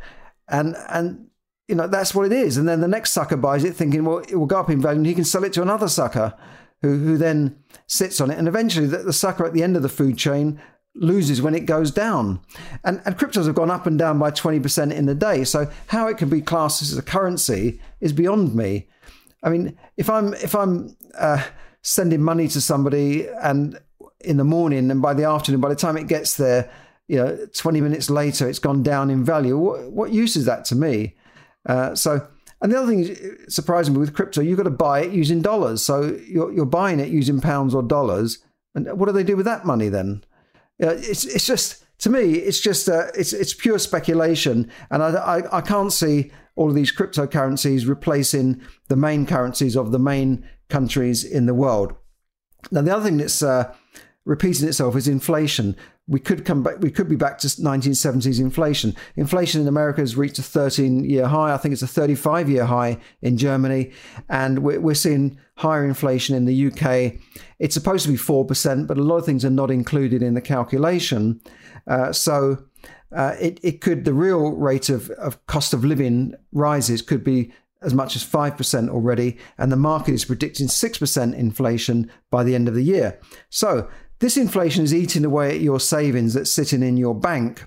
and 0.49 0.77
and 0.91 1.29
you 1.69 1.75
know 1.75 1.87
that's 1.87 2.15
what 2.15 2.27
it 2.27 2.33
is. 2.33 2.59
And 2.59 2.69
then 2.69 2.83
the 2.83 2.89
next 2.89 3.13
sucker 3.13 3.39
buys 3.39 3.65
it, 3.65 3.75
thinking, 3.75 4.05
well, 4.05 4.19
it 4.19 4.37
will 4.37 4.47
go 4.47 4.61
up 4.61 4.69
in 4.69 4.81
value, 4.81 4.99
and 4.99 5.07
he 5.07 5.15
can 5.15 5.25
sell 5.25 5.43
it 5.43 5.55
to 5.55 5.63
another 5.63 5.89
sucker, 5.89 6.35
who 6.83 6.99
who 6.99 7.17
then 7.17 7.57
sits 7.87 8.21
on 8.21 8.31
it, 8.31 8.39
and 8.39 8.47
eventually 8.47 8.87
the, 8.87 8.99
the 8.99 9.13
sucker 9.13 9.47
at 9.47 9.55
the 9.55 9.63
end 9.63 9.75
of 9.75 9.83
the 9.83 9.89
food 9.89 10.19
chain 10.19 10.61
loses 10.95 11.43
when 11.43 11.55
it 11.55 11.67
goes 11.67 11.91
down. 11.91 12.41
And, 12.85 13.03
and 13.05 13.17
cryptos 13.17 13.47
have 13.47 13.55
gone 13.55 13.71
up 13.71 13.87
and 13.87 13.99
down 13.99 14.19
by 14.19 14.31
20% 14.31 14.93
in 14.93 15.09
a 15.09 15.15
day. 15.15 15.45
So 15.45 15.71
how 15.89 16.07
it 16.09 16.19
can 16.19 16.29
be 16.29 16.41
classed 16.41 16.83
as 16.83 16.97
a 16.97 17.03
currency 17.03 17.81
is 18.01 18.13
beyond 18.13 18.55
me. 18.55 18.89
I 19.43 19.51
mean, 19.51 19.77
if 19.97 20.09
I'm 20.09 20.33
if 20.35 20.55
I'm 20.55 20.97
uh, 21.19 21.45
sending 21.83 22.23
money 22.23 22.49
to 22.49 22.61
somebody 22.61 23.27
and 23.29 23.79
in 24.21 24.39
the 24.39 24.45
morning 24.45 24.91
and 24.91 25.03
by 25.03 25.13
the 25.13 25.25
afternoon, 25.25 25.61
by 25.61 25.69
the 25.69 25.77
time 25.77 25.97
it 25.99 26.09
gets 26.09 26.37
there, 26.37 26.71
you 27.09 27.17
know, 27.17 27.47
20 27.55 27.81
minutes 27.83 28.09
later, 28.09 28.49
it's 28.49 28.59
gone 28.59 28.83
down 28.83 29.11
in 29.11 29.23
value. 29.23 29.59
What, 29.59 29.93
what 29.93 30.13
use 30.13 30.37
is 30.37 30.47
that 30.47 30.65
to 30.67 30.75
me? 30.75 31.15
Uh, 31.67 31.95
so, 31.95 32.27
and 32.63 32.73
the 32.73 32.79
other 32.79 32.91
thing 32.91 33.37
surprisingly 33.49 34.01
with 34.01 34.15
crypto, 34.15 34.41
you've 34.41 34.57
got 34.57 34.65
to 34.65 34.71
buy 34.71 35.01
it 35.01 35.13
using 35.13 35.43
dollars. 35.43 35.83
So 35.83 36.17
you're, 36.27 36.51
you're 36.51 36.65
buying 36.65 37.01
it 37.01 37.09
using 37.09 37.43
pounds 37.43 37.75
or 37.75 37.83
dollars. 37.83 38.39
And 38.75 38.99
what 38.99 39.07
do 39.07 39.13
they 39.13 39.25
do 39.25 39.37
with 39.37 39.45
that 39.45 39.67
money 39.67 39.91
then? 39.91 40.25
It's, 40.79 41.25
it's 41.25 41.47
just, 41.47 41.85
to 41.99 42.11
me, 42.11 42.35
it's 42.35 42.61
just, 42.61 42.89
uh, 42.89 43.07
it's, 43.17 43.33
it's 43.33 43.55
pure 43.55 43.79
speculation. 43.79 44.71
And 44.91 45.03
I, 45.03 45.11
I, 45.11 45.59
I 45.59 45.61
can't 45.61 45.93
see 45.93 46.33
all 46.57 46.69
of 46.69 46.75
these 46.75 46.95
cryptocurrencies 46.95 47.89
replacing 47.89 48.61
the 48.89 48.97
main 48.97 49.27
currencies 49.27 49.77
of 49.77 49.93
the 49.93 49.99
main 49.99 50.49
countries 50.69 51.25
in 51.25 51.47
the 51.47 51.55
world. 51.55 51.95
Now, 52.71 52.83
the 52.83 52.95
other 52.95 53.05
thing 53.05 53.19
that's 53.19 53.43
uh, 53.43 53.75
repeating 54.25 54.69
itself 54.69 54.97
is 54.97 55.09
inflation. 55.09 55.77
We 56.07 56.21
could 56.21 56.45
come 56.45 56.63
back. 56.63 56.81
We 56.81 56.91
could 56.91 57.09
be 57.09 57.17
back 57.17 57.39
to 57.39 57.47
1970s 57.47 58.39
inflation. 58.39 58.95
Inflation 59.17 59.63
in 59.63 59.69
America 59.69 60.01
has 60.03 60.17
reached 60.17 60.39
a 60.39 60.43
13-year 60.43 61.27
high. 61.27 61.55
I 61.55 61.57
think 61.57 61.73
it's 61.73 61.83
a 61.83 61.87
35-year 61.87 62.67
high 62.67 62.99
in 63.23 63.39
Germany, 63.39 63.93
and 64.29 64.59
we're, 64.59 64.81
we're 64.81 64.95
seeing 64.95 65.39
higher 65.57 65.85
inflation 65.85 66.37
in 66.37 66.45
the 66.45 66.67
UK. 66.67 67.15
It's 67.59 67.75
supposed 67.75 68.05
to 68.05 68.11
be 68.11 68.19
four 68.19 68.45
percent, 68.45 68.87
but 68.87 68.99
a 68.99 69.03
lot 69.03 69.17
of 69.17 69.25
things 69.25 69.45
are 69.45 69.51
not 69.51 69.71
included 69.71 70.23
in 70.23 70.35
the 70.35 70.43
calculation. 70.43 71.41
Uh, 71.87 72.13
so 72.13 72.65
uh, 73.15 73.35
it, 73.41 73.61
it 73.63 73.81
could 73.81 74.05
the 74.05 74.15
real 74.15 74.53
rate 74.53 74.89
of, 74.89 75.09
of 75.11 75.45
cost 75.47 75.73
of 75.73 75.85
living 75.85 76.35
rises 76.53 77.01
could 77.01 77.25
be 77.25 77.53
as 77.85 77.95
much 77.95 78.17
as 78.17 78.25
5% 78.25 78.89
already, 78.89 79.37
and 79.59 79.71
the 79.71 79.77
market 79.77 80.15
is 80.15 80.25
predicting 80.25 80.69
6% 80.69 81.35
inflation 81.35 82.11
by 82.31 82.43
the 82.43 82.55
end 82.55 82.67
of 82.67 82.75
the 82.75 82.83
year. 82.83 83.21
So, 83.51 83.89
this 84.25 84.39
inflation 84.39 84.83
is 84.83 84.95
eating 84.95 85.23
away 85.23 85.51
at 85.51 85.61
your 85.61 85.79
savings 85.79 86.33
that's 86.33 86.51
sitting 86.51 86.83
in 86.83 86.97
your 86.97 87.15
bank 87.15 87.67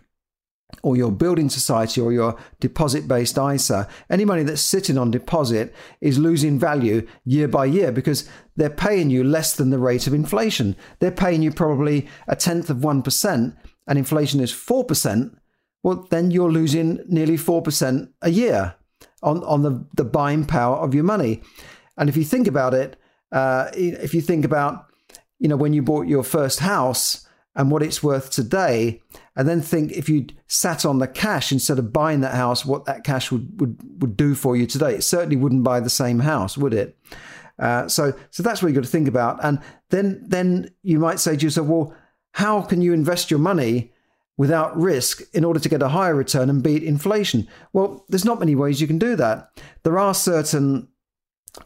or 0.82 0.98
your 0.98 1.12
building 1.12 1.50
society 1.50 2.02
or 2.02 2.12
your 2.12 2.36
deposit 2.60 3.08
based 3.08 3.38
ISA. 3.38 3.88
Any 4.10 4.26
money 4.26 4.42
that's 4.42 4.64
sitting 4.64 4.98
on 4.98 5.12
deposit 5.12 5.72
is 6.02 6.18
losing 6.18 6.58
value 6.58 7.06
year 7.26 7.48
by 7.48 7.66
year 7.66 7.92
because 7.92 8.28
they're 8.56 8.72
paying 8.72 9.12
you 9.12 9.24
less 9.24 9.56
than 9.56 9.70
the 9.70 9.78
rate 9.78 10.08
of 10.08 10.16
inflation. 10.16 10.76
They're 10.98 11.12
paying 11.12 11.44
you 11.44 11.52
probably 11.52 12.08
a 12.28 12.36
tenth 12.36 12.72
of 12.72 12.78
1%, 12.78 13.56
and 13.86 14.00
inflation 14.00 14.40
is 14.40 14.52
4%. 14.52 15.38
Well, 15.84 16.08
then 16.10 16.32
you're 16.32 16.52
losing 16.52 17.04
nearly 17.08 17.38
4% 17.38 18.10
a 18.24 18.30
year 18.32 18.74
on, 19.22 19.44
on 19.44 19.62
the, 19.62 19.86
the 19.96 20.06
buying 20.06 20.44
power 20.44 20.78
of 20.78 20.96
your 20.96 21.04
money. 21.04 21.44
And 22.00 22.10
if 22.10 22.18
you 22.18 22.24
think 22.24 22.48
about 22.48 22.74
it, 22.74 23.00
uh, 23.32 23.70
if 23.76 24.16
you 24.16 24.22
think 24.22 24.44
about, 24.44 24.88
you 25.40 25.48
know, 25.48 25.58
when 25.58 25.74
you 25.74 25.82
bought 25.82 26.08
your 26.08 26.24
first 26.24 26.60
house 26.60 27.28
and 27.56 27.72
what 27.72 27.84
it's 27.84 28.04
worth 28.04 28.30
today, 28.30 29.02
and 29.36 29.48
then 29.48 29.62
think 29.62 29.92
if 29.92 30.10
you 30.10 30.28
sat 30.48 30.86
on 30.86 31.00
the 31.00 31.08
cash 31.08 31.52
instead 31.52 31.80
of 31.80 31.94
buying 31.94 32.22
that 32.22 32.36
house, 32.36 32.66
what 32.66 32.86
that 32.86 33.04
cash 33.04 33.32
would, 33.32 33.60
would, 33.60 34.02
would 34.02 34.18
do 34.18 34.36
for 34.36 34.56
you 34.56 34.66
today. 34.66 34.96
It 34.96 35.04
certainly 35.04 35.36
wouldn't 35.36 35.64
buy 35.64 35.80
the 35.80 35.90
same 35.90 36.20
house, 36.20 36.58
would 36.58 36.74
it? 36.74 36.98
Uh, 37.60 37.88
so, 37.88 38.14
so 38.30 38.44
that's 38.44 38.62
what 38.62 38.70
you've 38.70 38.76
got 38.76 38.84
to 38.84 38.90
think 38.90 39.08
about. 39.08 39.44
And 39.44 39.60
then, 39.90 40.24
then 40.28 40.70
you 40.84 41.00
might 41.00 41.20
say 41.20 41.36
to 41.36 41.44
yourself, 41.44 41.68
well, 41.68 41.96
how 42.34 42.62
can 42.62 42.82
you 42.82 42.94
invest 42.94 43.32
your 43.32 43.40
money 43.40 43.92
without 44.38 44.78
risk 44.78 45.24
in 45.34 45.44
order 45.44 45.60
to 45.60 45.70
get 45.70 45.82
a 45.82 45.90
higher 45.90 46.14
return 46.14 46.50
and 46.52 46.62
beat 46.62 46.84
inflation? 46.84 47.48
Well, 47.74 48.06
there's 48.10 48.26
not 48.26 48.40
many 48.40 48.54
ways 48.54 48.80
you 48.80 48.86
can 48.86 49.00
do 49.00 49.16
that. 49.16 49.50
There 49.82 49.98
are 49.98 50.14
certain 50.14 50.90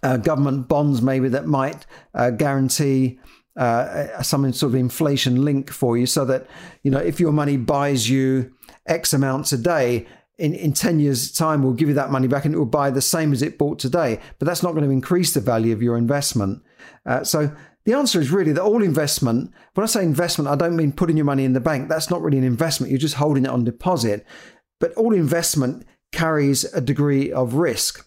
uh, 0.03 0.15
government 0.17 0.69
bonds, 0.69 1.01
maybe, 1.01 1.27
that 1.29 1.47
might 1.47 1.85
uh, 2.13 2.29
guarantee 2.29 3.19
uh, 3.57 4.21
some 4.21 4.51
sort 4.53 4.71
of 4.71 4.75
inflation 4.75 5.43
link 5.43 5.69
for 5.71 5.97
you 5.97 6.05
so 6.05 6.25
that, 6.25 6.47
you 6.83 6.91
know, 6.91 6.99
if 6.99 7.19
your 7.19 7.31
money 7.31 7.57
buys 7.57 8.09
you 8.09 8.51
X 8.85 9.13
amounts 9.13 9.51
a 9.51 9.57
day, 9.57 10.07
in, 10.37 10.55
in 10.55 10.73
10 10.73 10.99
years' 10.99 11.31
time, 11.31 11.61
we'll 11.61 11.73
give 11.73 11.87
you 11.87 11.93
that 11.93 12.09
money 12.09 12.27
back 12.27 12.45
and 12.45 12.55
it 12.55 12.57
will 12.57 12.65
buy 12.65 12.89
the 12.89 13.01
same 13.01 13.31
as 13.31 13.43
it 13.43 13.59
bought 13.59 13.77
today. 13.77 14.19
But 14.39 14.47
that's 14.47 14.63
not 14.63 14.71
going 14.71 14.83
to 14.83 14.89
increase 14.89 15.33
the 15.33 15.39
value 15.39 15.71
of 15.71 15.83
your 15.83 15.97
investment. 15.97 16.63
Uh, 17.05 17.23
so 17.23 17.55
the 17.85 17.93
answer 17.93 18.19
is 18.19 18.31
really 18.31 18.51
that 18.53 18.61
all 18.63 18.81
investment, 18.81 19.51
when 19.75 19.83
I 19.83 19.87
say 19.87 20.03
investment, 20.03 20.49
I 20.49 20.55
don't 20.55 20.75
mean 20.75 20.93
putting 20.93 21.15
your 21.15 21.25
money 21.25 21.45
in 21.45 21.53
the 21.53 21.59
bank. 21.59 21.89
That's 21.89 22.09
not 22.09 22.23
really 22.23 22.39
an 22.39 22.43
investment. 22.43 22.91
You're 22.91 22.97
just 22.97 23.15
holding 23.15 23.45
it 23.45 23.51
on 23.51 23.63
deposit. 23.63 24.25
But 24.79 24.93
all 24.93 25.13
investment 25.13 25.85
carries 26.11 26.63
a 26.73 26.81
degree 26.81 27.31
of 27.31 27.53
risk. 27.53 28.05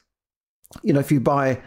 You 0.83 0.93
know, 0.93 1.01
if 1.01 1.13
you 1.13 1.21
buy, 1.21 1.61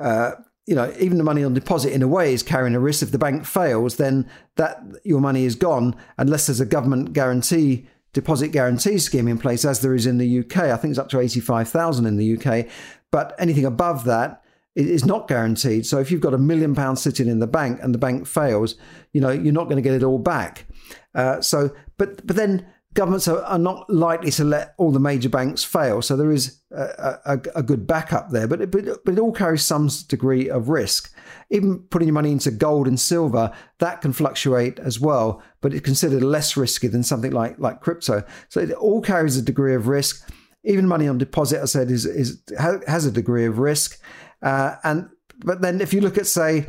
uh, 0.00 0.32
you 0.66 0.74
know, 0.74 0.92
even 0.98 1.18
the 1.18 1.24
money 1.24 1.44
on 1.44 1.54
deposit 1.54 1.92
in 1.92 2.02
a 2.02 2.08
way 2.08 2.32
is 2.32 2.42
carrying 2.42 2.74
a 2.74 2.80
risk. 2.80 3.02
If 3.02 3.12
the 3.12 3.18
bank 3.18 3.44
fails, 3.44 3.96
then 3.96 4.28
that 4.56 4.82
your 5.04 5.20
money 5.20 5.44
is 5.44 5.56
gone 5.56 5.94
unless 6.16 6.46
there's 6.46 6.60
a 6.60 6.66
government 6.66 7.12
guarantee 7.12 7.86
deposit 8.14 8.48
guarantee 8.48 8.98
scheme 8.98 9.28
in 9.28 9.38
place, 9.38 9.64
as 9.64 9.80
there 9.80 9.94
is 9.94 10.06
in 10.06 10.18
the 10.18 10.38
UK. 10.40 10.56
I 10.56 10.76
think 10.76 10.92
it's 10.92 10.98
up 10.98 11.08
to 11.10 11.20
85,000 11.20 12.06
in 12.06 12.16
the 12.16 12.38
UK. 12.38 12.66
But 13.10 13.34
anything 13.38 13.64
above 13.64 14.04
that, 14.04 14.44
is 14.74 15.04
not 15.04 15.28
guaranteed. 15.28 15.86
So 15.86 15.98
if 15.98 16.10
you've 16.10 16.20
got 16.20 16.34
a 16.34 16.38
million 16.38 16.74
pounds 16.74 17.00
sitting 17.00 17.28
in 17.28 17.38
the 17.38 17.46
bank 17.46 17.78
and 17.82 17.94
the 17.94 17.98
bank 17.98 18.26
fails, 18.26 18.74
you 19.12 19.20
know 19.20 19.30
you're 19.30 19.52
not 19.52 19.64
going 19.64 19.76
to 19.76 19.82
get 19.82 19.94
it 19.94 20.02
all 20.02 20.18
back. 20.18 20.66
Uh, 21.14 21.40
so, 21.40 21.70
but 21.96 22.26
but 22.26 22.36
then 22.36 22.66
governments 22.94 23.28
are, 23.28 23.42
are, 23.42 23.58
not 23.58 23.88
likely 23.90 24.30
to 24.30 24.44
let 24.44 24.74
all 24.78 24.92
the 24.92 25.00
major 25.00 25.28
banks 25.28 25.64
fail. 25.64 26.00
So 26.00 26.16
there 26.16 26.32
is 26.32 26.60
a, 26.70 27.18
a, 27.26 27.40
a 27.56 27.62
good 27.62 27.86
backup 27.86 28.30
there, 28.30 28.46
but 28.46 28.60
it, 28.60 28.70
but, 28.70 28.86
it 28.86 29.18
all 29.18 29.32
carries 29.32 29.62
some 29.62 29.90
degree 30.08 30.48
of 30.48 30.68
risk. 30.68 31.12
Even 31.50 31.80
putting 31.90 32.08
your 32.08 32.14
money 32.14 32.32
into 32.32 32.50
gold 32.50 32.86
and 32.86 32.98
silver, 32.98 33.52
that 33.78 34.00
can 34.00 34.12
fluctuate 34.12 34.78
as 34.78 34.98
well, 34.98 35.42
but 35.60 35.74
it's 35.74 35.84
considered 35.84 36.22
less 36.22 36.56
risky 36.56 36.88
than 36.88 37.02
something 37.02 37.32
like 37.32 37.58
like 37.58 37.80
crypto. 37.80 38.22
So 38.48 38.60
it 38.60 38.72
all 38.72 39.02
carries 39.02 39.36
a 39.36 39.42
degree 39.42 39.74
of 39.74 39.88
risk. 39.88 40.28
Even 40.64 40.88
money 40.88 41.06
on 41.06 41.18
deposit, 41.18 41.60
I 41.60 41.66
said, 41.66 41.90
is, 41.90 42.06
is 42.06 42.42
has 42.58 43.04
a 43.04 43.12
degree 43.12 43.44
of 43.44 43.58
risk. 43.58 44.00
Uh, 44.40 44.76
and 44.84 45.08
but 45.44 45.60
then 45.60 45.80
if 45.80 45.92
you 45.92 46.00
look 46.00 46.16
at 46.16 46.26
say 46.26 46.66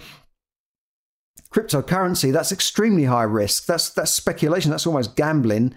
cryptocurrency, 1.51 2.31
that's 2.31 2.51
extremely 2.51 3.05
high 3.05 3.23
risk. 3.23 3.65
That's 3.65 3.89
that's 3.89 4.11
speculation. 4.11 4.71
That's 4.71 4.87
almost 4.87 5.15
gambling, 5.15 5.73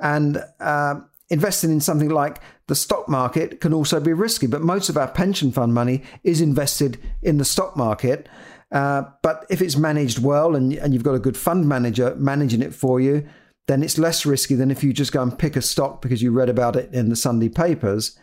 and 0.00 0.42
uh, 0.60 1.00
investing 1.30 1.70
in 1.70 1.80
something 1.80 2.08
like 2.08 2.40
the 2.66 2.74
stock 2.74 3.08
market 3.08 3.60
can 3.60 3.72
also 3.72 4.00
be 4.00 4.12
risky. 4.12 4.46
But 4.46 4.62
most 4.62 4.88
of 4.88 4.96
our 4.96 5.08
pension 5.08 5.52
fund 5.52 5.74
money 5.74 6.02
is 6.24 6.40
invested 6.40 6.98
in 7.22 7.38
the 7.38 7.44
stock 7.44 7.76
market. 7.76 8.28
Uh, 8.70 9.04
but 9.22 9.46
if 9.48 9.62
it's 9.62 9.76
managed 9.76 10.22
well 10.22 10.54
and, 10.54 10.74
and 10.74 10.92
you've 10.92 11.02
got 11.02 11.14
a 11.14 11.18
good 11.18 11.36
fund 11.36 11.66
manager 11.66 12.14
managing 12.16 12.60
it 12.60 12.74
for 12.74 13.00
you, 13.00 13.26
then 13.66 13.82
it's 13.82 13.98
less 13.98 14.26
risky 14.26 14.54
than 14.54 14.70
if 14.70 14.84
you 14.84 14.92
just 14.92 15.12
go 15.12 15.22
and 15.22 15.38
pick 15.38 15.56
a 15.56 15.62
stock 15.62 16.02
because 16.02 16.22
you 16.22 16.30
read 16.30 16.48
about 16.48 16.76
it 16.76 16.92
in 16.92 17.08
the 17.08 17.16
Sunday 17.16 17.48
papers. 17.48 18.18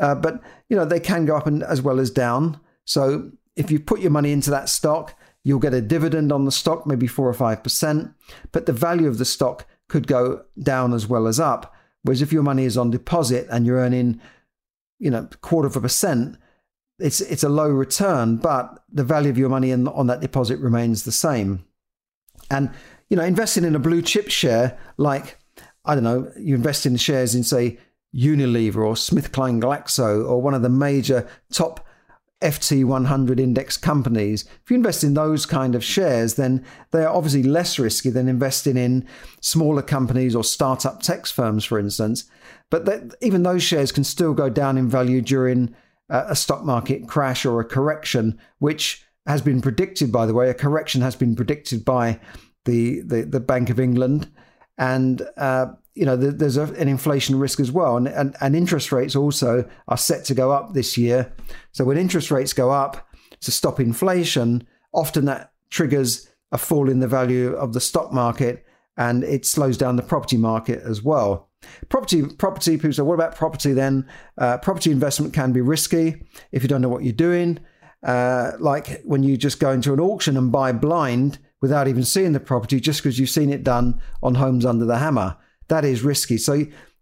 Uh, 0.00 0.14
but 0.14 0.40
you 0.68 0.76
know 0.76 0.84
they 0.84 1.00
can 1.00 1.26
go 1.26 1.36
up 1.36 1.46
and 1.46 1.62
as 1.62 1.82
well 1.82 2.00
as 2.00 2.10
down. 2.10 2.58
So 2.84 3.30
if 3.56 3.70
you 3.70 3.78
put 3.78 4.00
your 4.00 4.10
money 4.10 4.32
into 4.32 4.50
that 4.50 4.68
stock, 4.68 5.14
you'll 5.44 5.58
get 5.58 5.74
a 5.74 5.80
dividend 5.80 6.32
on 6.32 6.44
the 6.44 6.52
stock, 6.52 6.86
maybe 6.86 7.06
four 7.06 7.28
or 7.28 7.34
five 7.34 7.62
percent. 7.62 8.12
But 8.52 8.66
the 8.66 8.72
value 8.72 9.08
of 9.08 9.18
the 9.18 9.24
stock 9.24 9.66
could 9.88 10.06
go 10.06 10.44
down 10.60 10.94
as 10.94 11.06
well 11.06 11.26
as 11.26 11.40
up. 11.40 11.74
Whereas 12.02 12.22
if 12.22 12.32
your 12.32 12.42
money 12.42 12.64
is 12.64 12.76
on 12.76 12.90
deposit 12.90 13.46
and 13.50 13.66
you're 13.66 13.78
earning, 13.78 14.20
you 14.98 15.10
know, 15.10 15.28
quarter 15.40 15.68
of 15.68 15.76
a 15.76 15.80
percent, 15.80 16.36
it's 16.98 17.20
it's 17.20 17.44
a 17.44 17.48
low 17.48 17.68
return, 17.68 18.36
but 18.36 18.84
the 18.90 19.04
value 19.04 19.30
of 19.30 19.38
your 19.38 19.48
money 19.48 19.70
in, 19.70 19.88
on 19.88 20.06
that 20.06 20.20
deposit 20.20 20.58
remains 20.58 21.04
the 21.04 21.12
same. 21.12 21.64
And 22.50 22.70
you 23.08 23.16
know, 23.16 23.24
investing 23.24 23.64
in 23.64 23.74
a 23.74 23.80
blue 23.80 24.02
chip 24.02 24.30
share 24.30 24.78
like 24.96 25.38
I 25.84 25.94
don't 25.94 26.04
know, 26.04 26.30
you 26.38 26.54
invest 26.54 26.86
in 26.86 26.96
shares 26.96 27.34
in 27.34 27.42
say 27.42 27.78
Unilever 28.14 28.76
or 28.76 28.94
SmithKline 28.94 29.60
Glaxo 29.60 30.28
or 30.28 30.40
one 30.40 30.54
of 30.54 30.62
the 30.62 30.68
major 30.68 31.26
top 31.50 31.86
FT 32.42 32.84
100 32.84 33.40
index 33.40 33.76
companies, 33.76 34.44
if 34.62 34.70
you 34.70 34.76
invest 34.76 35.04
in 35.04 35.14
those 35.14 35.46
kind 35.46 35.74
of 35.74 35.84
shares, 35.84 36.34
then 36.34 36.64
they 36.90 37.04
are 37.04 37.14
obviously 37.14 37.42
less 37.42 37.78
risky 37.78 38.10
than 38.10 38.28
investing 38.28 38.76
in 38.76 39.06
smaller 39.40 39.82
companies 39.82 40.34
or 40.34 40.44
startup 40.44 41.00
tech 41.00 41.26
firms, 41.26 41.64
for 41.64 41.78
instance. 41.78 42.24
But 42.70 42.84
that, 42.86 43.14
even 43.20 43.42
those 43.42 43.62
shares 43.62 43.92
can 43.92 44.04
still 44.04 44.34
go 44.34 44.50
down 44.50 44.76
in 44.76 44.88
value 44.88 45.20
during 45.20 45.74
a 46.08 46.36
stock 46.36 46.64
market 46.64 47.08
crash 47.08 47.46
or 47.46 47.60
a 47.60 47.64
correction, 47.64 48.38
which 48.58 49.04
has 49.26 49.40
been 49.40 49.62
predicted, 49.62 50.12
by 50.12 50.26
the 50.26 50.34
way. 50.34 50.50
A 50.50 50.54
correction 50.54 51.00
has 51.00 51.16
been 51.16 51.34
predicted 51.34 51.84
by 51.84 52.20
the, 52.64 53.00
the, 53.02 53.22
the 53.22 53.40
Bank 53.40 53.70
of 53.70 53.80
England. 53.80 54.30
And 54.82 55.22
uh, 55.36 55.66
you 55.94 56.04
know, 56.04 56.16
there's 56.16 56.56
a, 56.56 56.64
an 56.64 56.88
inflation 56.88 57.38
risk 57.38 57.60
as 57.60 57.70
well, 57.70 57.96
and, 57.96 58.08
and 58.08 58.34
and 58.40 58.56
interest 58.56 58.90
rates 58.90 59.14
also 59.14 59.68
are 59.86 59.96
set 59.96 60.24
to 60.24 60.34
go 60.34 60.50
up 60.50 60.74
this 60.74 60.98
year. 60.98 61.32
So 61.70 61.84
when 61.84 61.98
interest 61.98 62.30
rates 62.30 62.52
go 62.52 62.72
up 62.72 63.08
to 63.40 63.50
stop 63.52 63.78
inflation, 63.78 64.66
often 64.92 65.26
that 65.26 65.52
triggers 65.70 66.28
a 66.50 66.58
fall 66.58 66.90
in 66.90 67.00
the 67.00 67.06
value 67.06 67.52
of 67.54 67.74
the 67.74 67.80
stock 67.80 68.12
market, 68.12 68.64
and 68.96 69.22
it 69.22 69.46
slows 69.46 69.76
down 69.76 69.96
the 69.96 70.02
property 70.02 70.36
market 70.36 70.82
as 70.82 71.00
well. 71.00 71.48
Property, 71.88 72.22
property. 72.44 72.76
People 72.76 72.92
say, 72.92 73.02
"What 73.02 73.14
about 73.20 73.36
property?" 73.36 73.72
Then, 73.72 74.08
uh, 74.38 74.58
property 74.58 74.90
investment 74.90 75.32
can 75.32 75.52
be 75.52 75.60
risky 75.60 76.26
if 76.50 76.62
you 76.62 76.68
don't 76.68 76.80
know 76.80 76.88
what 76.88 77.04
you're 77.04 77.12
doing. 77.28 77.60
Uh, 78.02 78.52
like 78.58 79.00
when 79.04 79.22
you 79.22 79.36
just 79.36 79.60
go 79.60 79.70
into 79.70 79.92
an 79.92 80.00
auction 80.00 80.36
and 80.36 80.50
buy 80.50 80.72
blind 80.72 81.38
without 81.62 81.88
even 81.88 82.04
seeing 82.04 82.32
the 82.32 82.40
property, 82.40 82.78
just 82.78 83.02
because 83.02 83.18
you've 83.18 83.30
seen 83.30 83.50
it 83.50 83.64
done 83.64 83.98
on 84.22 84.34
Homes 84.34 84.66
Under 84.66 84.84
the 84.84 84.98
Hammer 84.98 85.38
that 85.72 85.84
is 85.86 86.02
risky. 86.02 86.36
So, 86.36 86.52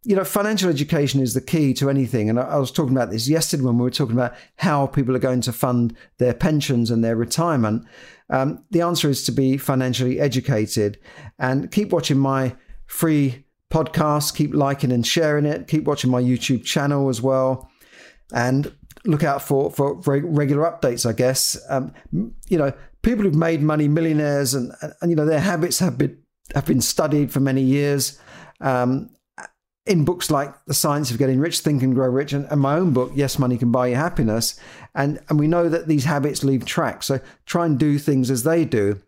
you 0.05 0.16
know, 0.16 0.23
financial 0.23 0.70
education 0.70 1.20
is 1.20 1.35
the 1.35 1.40
key 1.40 1.75
to 1.75 1.90
anything. 1.90 2.31
And 2.31 2.38
I, 2.38 2.57
was 2.57 2.70
talking 2.70 2.94
about 2.94 3.11
this 3.11 3.29
yesterday 3.29 3.64
when 3.64 3.79
we 3.79 3.83
were 3.83 3.90
talking 3.90 4.14
about 4.14 4.35
how 4.57 4.87
people 4.87 5.16
are 5.16 5.20
going 5.20 5.40
to 5.42 5.53
fund 5.53 5.96
their 6.18 6.33
pensions 6.33 6.90
and 6.90 7.03
their 7.03 7.16
retirement. 7.16 7.85
Um, 8.31 8.64
the 8.70 8.83
answer 8.83 9.11
is 9.11 9.25
to 9.25 9.33
be 9.33 9.57
financially 9.57 10.20
educated 10.20 10.99
and 11.40 11.73
keep 11.73 11.90
watching 11.90 12.18
my 12.18 12.55
free 12.87 13.44
podcast, 13.70 14.37
keep 14.37 14.55
liking 14.55 14.92
and 14.92 15.05
sharing 15.05 15.46
it, 15.46 15.66
keep 15.66 15.85
watching 15.85 16.11
my 16.11 16.23
YouTube 16.23 16.64
channel 16.64 17.09
as 17.09 17.20
well. 17.20 17.68
And 18.33 18.73
look 19.05 19.25
out 19.25 19.42
for, 19.42 19.73
for 19.73 19.94
regular 19.96 20.62
updates, 20.70 21.09
I 21.09 21.12
guess. 21.12 21.59
Um, 21.68 21.92
you 22.12 22.59
know, 22.59 22.73
people 23.02 23.24
who've 23.24 23.34
made 23.34 23.62
money, 23.62 23.88
millionaires, 23.88 24.54
and, 24.54 24.72
and, 25.00 25.10
you 25.10 25.16
know, 25.16 25.26
their 25.26 25.40
habits 25.40 25.78
have 25.78 25.96
been, 25.96 26.18
have 26.54 26.66
been 26.66 26.80
studied 26.80 27.32
for 27.32 27.40
many 27.40 27.62
years 27.62 28.18
um, 28.60 29.10
in 29.86 30.04
books 30.04 30.30
like 30.30 30.54
The 30.66 30.74
Science 30.74 31.10
of 31.10 31.18
Getting 31.18 31.40
Rich, 31.40 31.60
Think 31.60 31.82
and 31.82 31.94
Grow 31.94 32.08
Rich, 32.08 32.32
and, 32.32 32.46
and, 32.50 32.60
my 32.60 32.74
own 32.74 32.92
book, 32.92 33.12
Yes, 33.14 33.38
Money 33.38 33.56
Can 33.56 33.72
Buy 33.72 33.88
You 33.88 33.96
Happiness. 33.96 34.58
And, 34.94 35.20
and 35.28 35.38
we 35.38 35.46
know 35.46 35.68
that 35.68 35.88
these 35.88 36.04
habits 36.04 36.44
leave 36.44 36.64
tracks. 36.64 37.06
So 37.06 37.20
try 37.46 37.66
and 37.66 37.78
do 37.78 37.98
things 37.98 38.30
as 38.30 38.42
they 38.42 38.64
do. 38.64 39.00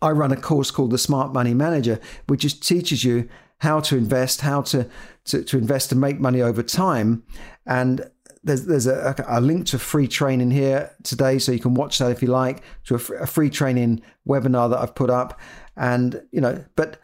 I 0.00 0.10
run 0.10 0.32
a 0.32 0.36
course 0.36 0.70
called 0.70 0.90
The 0.90 0.98
Smart 0.98 1.32
Money 1.32 1.54
Manager, 1.54 1.98
which 2.26 2.42
just 2.42 2.66
teaches 2.66 3.02
you 3.02 3.28
how 3.58 3.80
to 3.80 3.96
invest, 3.96 4.40
how 4.42 4.62
to, 4.62 4.88
to, 5.24 5.42
to 5.44 5.58
invest 5.58 5.92
and 5.92 6.00
make 6.00 6.20
money 6.20 6.40
over 6.40 6.62
time. 6.62 7.24
And 7.66 8.10
there's 8.42 8.64
there's 8.66 8.86
a, 8.86 9.14
a, 9.28 9.40
link 9.40 9.66
to 9.66 9.78
free 9.78 10.08
training 10.08 10.50
here 10.50 10.94
today, 11.02 11.38
so 11.38 11.52
you 11.52 11.58
can 11.58 11.74
watch 11.74 11.98
that 11.98 12.10
if 12.10 12.22
you 12.22 12.28
like. 12.28 12.62
To 12.84 12.94
a, 12.94 13.26
free 13.26 13.50
training 13.50 14.02
webinar 14.26 14.70
that 14.70 14.78
I've 14.78 14.94
put 14.94 15.10
up, 15.10 15.38
and 15.76 16.22
you 16.32 16.40
know, 16.40 16.64
but 16.74 16.98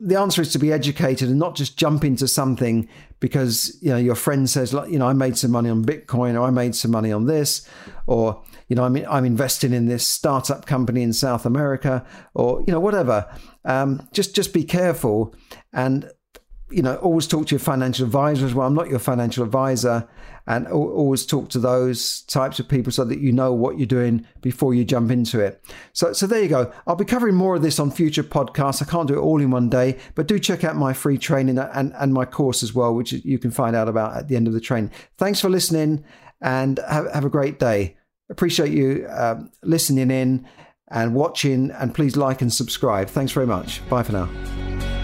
the 0.00 0.16
answer 0.18 0.42
is 0.42 0.52
to 0.52 0.58
be 0.58 0.72
educated 0.72 1.28
and 1.28 1.38
not 1.38 1.56
just 1.56 1.76
jump 1.76 2.04
into 2.04 2.28
something 2.28 2.88
because 3.20 3.76
you 3.80 3.90
know 3.90 3.96
your 3.96 4.14
friend 4.14 4.48
says 4.48 4.72
you 4.88 4.98
know 4.98 5.08
I 5.08 5.12
made 5.12 5.36
some 5.36 5.50
money 5.50 5.70
on 5.70 5.84
Bitcoin 5.84 6.38
or 6.38 6.42
I 6.46 6.50
made 6.50 6.74
some 6.74 6.90
money 6.90 7.12
on 7.12 7.26
this 7.26 7.68
or 8.06 8.42
you 8.68 8.76
know 8.76 8.84
I'm 8.84 8.96
I'm 9.08 9.24
investing 9.24 9.72
in 9.72 9.86
this 9.86 10.06
startup 10.06 10.66
company 10.66 11.02
in 11.02 11.12
South 11.12 11.44
America 11.44 12.06
or 12.34 12.60
you 12.66 12.72
know 12.72 12.80
whatever. 12.80 13.26
Um, 13.64 14.08
just 14.12 14.34
just 14.34 14.52
be 14.52 14.64
careful 14.64 15.34
and 15.72 16.10
you 16.70 16.82
know 16.82 16.96
always 16.96 17.26
talk 17.26 17.46
to 17.46 17.54
your 17.54 17.60
financial 17.60 18.04
advisor 18.04 18.46
as 18.46 18.54
well. 18.54 18.66
I'm 18.66 18.74
not 18.74 18.88
your 18.88 18.98
financial 18.98 19.44
advisor, 19.44 20.08
and 20.46 20.66
always 20.68 21.24
talk 21.24 21.48
to 21.50 21.58
those 21.58 22.22
types 22.22 22.58
of 22.58 22.68
people 22.68 22.92
so 22.92 23.04
that 23.04 23.18
you 23.18 23.32
know 23.32 23.52
what 23.52 23.78
you're 23.78 23.86
doing 23.86 24.26
before 24.42 24.74
you 24.74 24.84
jump 24.84 25.10
into 25.10 25.40
it. 25.40 25.62
So, 25.92 26.12
so 26.12 26.26
there 26.26 26.42
you 26.42 26.48
go. 26.48 26.72
I'll 26.86 26.96
be 26.96 27.04
covering 27.04 27.34
more 27.34 27.56
of 27.56 27.62
this 27.62 27.78
on 27.78 27.90
future 27.90 28.22
podcasts. 28.22 28.82
I 28.82 28.90
can't 28.90 29.08
do 29.08 29.14
it 29.14 29.22
all 29.22 29.40
in 29.40 29.50
one 29.50 29.70
day, 29.70 29.98
but 30.14 30.28
do 30.28 30.38
check 30.38 30.62
out 30.62 30.76
my 30.76 30.92
free 30.92 31.16
training 31.16 31.58
and, 31.58 31.92
and 31.96 32.12
my 32.12 32.26
course 32.26 32.62
as 32.62 32.74
well, 32.74 32.94
which 32.94 33.12
you 33.12 33.38
can 33.38 33.50
find 33.50 33.74
out 33.74 33.88
about 33.88 34.16
at 34.16 34.28
the 34.28 34.36
end 34.36 34.46
of 34.46 34.52
the 34.52 34.60
training. 34.60 34.90
Thanks 35.16 35.40
for 35.40 35.48
listening 35.48 36.04
and 36.42 36.78
have, 36.88 37.10
have 37.12 37.24
a 37.24 37.30
great 37.30 37.58
day. 37.58 37.96
Appreciate 38.28 38.70
you 38.70 39.06
um, 39.10 39.50
listening 39.62 40.10
in 40.10 40.46
and 40.88 41.14
watching, 41.14 41.70
and 41.70 41.94
please 41.94 42.16
like 42.16 42.42
and 42.42 42.52
subscribe. 42.52 43.08
Thanks 43.08 43.32
very 43.32 43.46
much. 43.46 43.86
Bye 43.88 44.02
for 44.02 44.12
now. 44.12 45.03